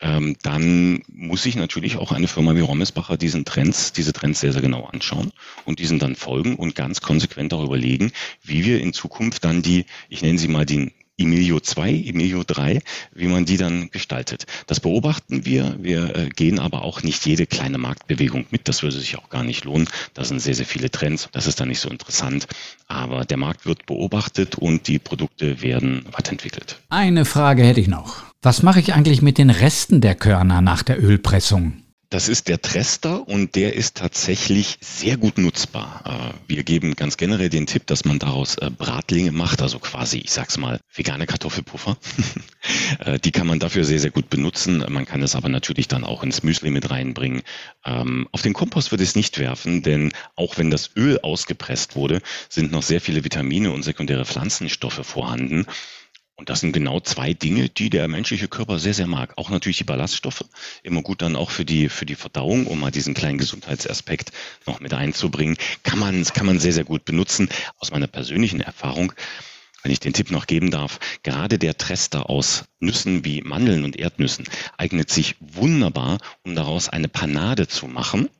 Ähm, 0.00 0.36
dann 0.42 1.02
muss 1.08 1.42
sich 1.42 1.56
natürlich 1.56 1.96
auch 1.96 2.12
eine 2.12 2.28
Firma 2.28 2.54
wie 2.54 2.60
Rommesbacher 2.60 3.16
diesen 3.16 3.44
Trends, 3.44 3.92
diese 3.92 4.12
Trends 4.12 4.40
sehr, 4.40 4.52
sehr 4.52 4.62
genau 4.62 4.84
anschauen 4.84 5.32
und 5.64 5.78
diesen 5.78 5.98
dann 5.98 6.14
folgen 6.14 6.54
und 6.54 6.74
ganz 6.76 7.00
konsequent 7.00 7.52
darüber 7.52 7.76
legen, 7.76 8.12
wie 8.42 8.64
wir 8.64 8.80
in 8.80 8.92
Zukunft 8.92 9.44
dann 9.44 9.62
die, 9.62 9.86
ich 10.08 10.22
nenne 10.22 10.38
sie 10.38 10.48
mal 10.48 10.66
die 10.66 10.92
Emilio 11.18 11.60
2, 11.60 11.90
Emilio 12.06 12.44
3, 12.46 12.80
wie 13.14 13.26
man 13.26 13.44
die 13.44 13.56
dann 13.56 13.90
gestaltet. 13.90 14.46
Das 14.66 14.80
beobachten 14.80 15.44
wir. 15.44 15.76
Wir 15.80 16.16
äh, 16.16 16.28
gehen 16.28 16.58
aber 16.58 16.82
auch 16.82 17.02
nicht 17.02 17.26
jede 17.26 17.46
kleine 17.46 17.76
Marktbewegung 17.76 18.46
mit. 18.50 18.68
Das 18.68 18.82
würde 18.82 18.98
sich 18.98 19.18
auch 19.18 19.28
gar 19.28 19.42
nicht 19.42 19.64
lohnen. 19.64 19.88
Da 20.14 20.24
sind 20.24 20.40
sehr, 20.40 20.54
sehr 20.54 20.66
viele 20.66 20.90
Trends. 20.90 21.28
Das 21.32 21.46
ist 21.46 21.60
dann 21.60 21.68
nicht 21.68 21.80
so 21.80 21.90
interessant. 21.90 22.46
Aber 22.86 23.24
der 23.24 23.36
Markt 23.36 23.66
wird 23.66 23.84
beobachtet 23.86 24.54
und 24.54 24.86
die 24.86 24.98
Produkte 24.98 25.60
werden 25.60 26.04
weiterentwickelt. 26.12 26.78
Eine 26.88 27.24
Frage 27.24 27.64
hätte 27.64 27.80
ich 27.80 27.88
noch. 27.88 28.22
Was 28.40 28.62
mache 28.62 28.78
ich 28.78 28.94
eigentlich 28.94 29.20
mit 29.20 29.36
den 29.36 29.50
Resten 29.50 30.00
der 30.00 30.14
Körner 30.14 30.60
nach 30.60 30.84
der 30.84 31.02
Ölpressung? 31.02 31.82
Das 32.10 32.30
ist 32.30 32.48
der 32.48 32.62
Trester 32.62 33.28
und 33.28 33.54
der 33.54 33.74
ist 33.74 33.98
tatsächlich 33.98 34.78
sehr 34.80 35.18
gut 35.18 35.36
nutzbar. 35.36 36.02
Äh, 36.06 36.50
wir 36.50 36.64
geben 36.64 36.96
ganz 36.96 37.18
generell 37.18 37.50
den 37.50 37.66
Tipp, 37.66 37.86
dass 37.86 38.06
man 38.06 38.18
daraus 38.18 38.56
äh, 38.56 38.70
Bratlinge 38.70 39.30
macht, 39.30 39.60
also 39.60 39.78
quasi, 39.78 40.16
ich 40.16 40.30
sag's 40.30 40.56
mal, 40.56 40.80
vegane 40.94 41.26
Kartoffelpuffer. 41.26 41.96
Äh, 42.98 43.18
die 43.20 43.30
kann 43.30 43.46
man 43.46 43.60
dafür 43.60 43.84
sehr, 43.84 44.00
sehr 44.00 44.10
gut 44.10 44.28
benutzen. 44.28 44.84
Man 44.88 45.06
kann 45.06 45.22
es 45.22 45.36
aber 45.36 45.48
natürlich 45.48 45.88
dann 45.88 46.04
auch 46.04 46.22
ins 46.22 46.42
Müsli 46.42 46.70
mit 46.70 46.90
reinbringen. 46.90 47.42
Ähm, 47.84 48.28
auf 48.32 48.42
den 48.42 48.52
Kompost 48.52 48.90
würde 48.90 49.04
ich 49.04 49.10
es 49.10 49.16
nicht 49.16 49.38
werfen, 49.38 49.82
denn 49.82 50.12
auch 50.34 50.58
wenn 50.58 50.70
das 50.70 50.90
Öl 50.96 51.20
ausgepresst 51.20 51.94
wurde, 51.94 52.20
sind 52.48 52.72
noch 52.72 52.82
sehr 52.82 53.00
viele 53.00 53.24
Vitamine 53.24 53.70
und 53.70 53.84
sekundäre 53.84 54.24
Pflanzenstoffe 54.24 55.06
vorhanden. 55.06 55.66
Und 56.38 56.50
das 56.50 56.60
sind 56.60 56.72
genau 56.72 57.00
zwei 57.00 57.34
Dinge, 57.34 57.68
die 57.68 57.90
der 57.90 58.06
menschliche 58.06 58.46
Körper 58.46 58.78
sehr, 58.78 58.94
sehr 58.94 59.08
mag. 59.08 59.32
Auch 59.36 59.50
natürlich 59.50 59.78
die 59.78 59.84
Ballaststoffe. 59.84 60.44
Immer 60.84 61.02
gut 61.02 61.20
dann 61.20 61.34
auch 61.34 61.50
für 61.50 61.64
die, 61.64 61.88
für 61.88 62.06
die 62.06 62.14
Verdauung, 62.14 62.68
um 62.68 62.78
mal 62.78 62.92
diesen 62.92 63.12
kleinen 63.12 63.38
Gesundheitsaspekt 63.38 64.30
noch 64.64 64.78
mit 64.78 64.94
einzubringen. 64.94 65.56
Kann 65.82 65.98
man, 65.98 66.22
kann 66.22 66.46
man 66.46 66.60
sehr, 66.60 66.72
sehr 66.72 66.84
gut 66.84 67.04
benutzen. 67.04 67.48
Aus 67.80 67.90
meiner 67.90 68.06
persönlichen 68.06 68.60
Erfahrung, 68.60 69.12
wenn 69.82 69.90
ich 69.90 69.98
den 69.98 70.12
Tipp 70.12 70.30
noch 70.30 70.46
geben 70.46 70.70
darf, 70.70 71.00
gerade 71.24 71.58
der 71.58 71.76
Trester 71.76 72.30
aus 72.30 72.66
Nüssen 72.78 73.24
wie 73.24 73.42
Mandeln 73.42 73.82
und 73.82 73.98
Erdnüssen 73.98 74.44
eignet 74.76 75.10
sich 75.10 75.34
wunderbar, 75.40 76.18
um 76.44 76.54
daraus 76.54 76.88
eine 76.88 77.08
Panade 77.08 77.66
zu 77.66 77.88
machen 77.88 78.30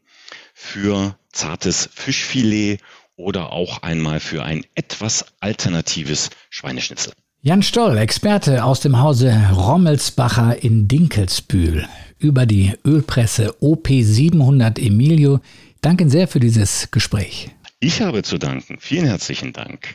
für 0.55 1.19
zartes 1.33 1.91
Fischfilet 1.93 2.79
oder 3.17 3.51
auch 3.51 3.83
einmal 3.83 4.21
für 4.21 4.45
ein 4.45 4.65
etwas 4.77 5.25
alternatives 5.41 6.31
Schweineschnitzel. 6.49 7.13
Jan 7.49 7.63
Stoll, 7.63 7.97
Experte 7.97 8.63
aus 8.63 8.81
dem 8.81 9.01
Hause 9.01 9.35
Rommelsbacher 9.57 10.63
in 10.63 10.87
Dinkelsbühl 10.87 11.87
über 12.19 12.45
die 12.45 12.75
Ölpresse 12.85 13.55
OP700 13.63 14.79
Emilio. 14.79 15.41
Danke 15.81 16.11
sehr 16.11 16.29
für 16.29 16.41
dieses 16.41 16.91
Gespräch. 16.91 17.49
Ich 17.81 18.03
habe 18.03 18.23
zu 18.23 18.37
danken. 18.37 18.77
Vielen 18.79 19.07
herzlichen 19.07 19.55
Dank. 19.55 19.95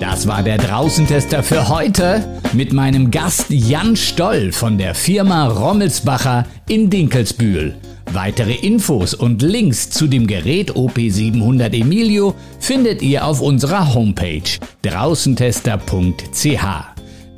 Das 0.00 0.26
war 0.26 0.42
der 0.42 0.58
Draußentester 0.58 1.44
für 1.44 1.68
heute 1.68 2.40
mit 2.52 2.72
meinem 2.72 3.12
Gast 3.12 3.46
Jan 3.50 3.94
Stoll 3.94 4.50
von 4.50 4.76
der 4.76 4.96
Firma 4.96 5.46
Rommelsbacher 5.46 6.48
in 6.68 6.90
Dinkelsbühl. 6.90 7.76
Weitere 8.12 8.54
Infos 8.54 9.14
und 9.14 9.40
Links 9.40 9.88
zu 9.90 10.08
dem 10.08 10.26
Gerät 10.26 10.72
OP700 10.72 11.80
Emilio 11.80 12.34
findet 12.58 13.02
ihr 13.02 13.24
auf 13.24 13.40
unserer 13.40 13.94
Homepage 13.94 14.42
draußentester.ch. 14.82 16.64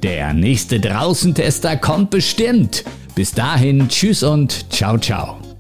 Der 0.03 0.33
nächste 0.33 0.81
Draußentester 0.81 1.77
kommt 1.77 2.09
bestimmt. 2.11 2.85
Bis 3.15 3.33
dahin, 3.33 3.89
tschüss 3.89 4.23
und 4.23 4.73
ciao 4.73 4.97
ciao. 4.97 5.52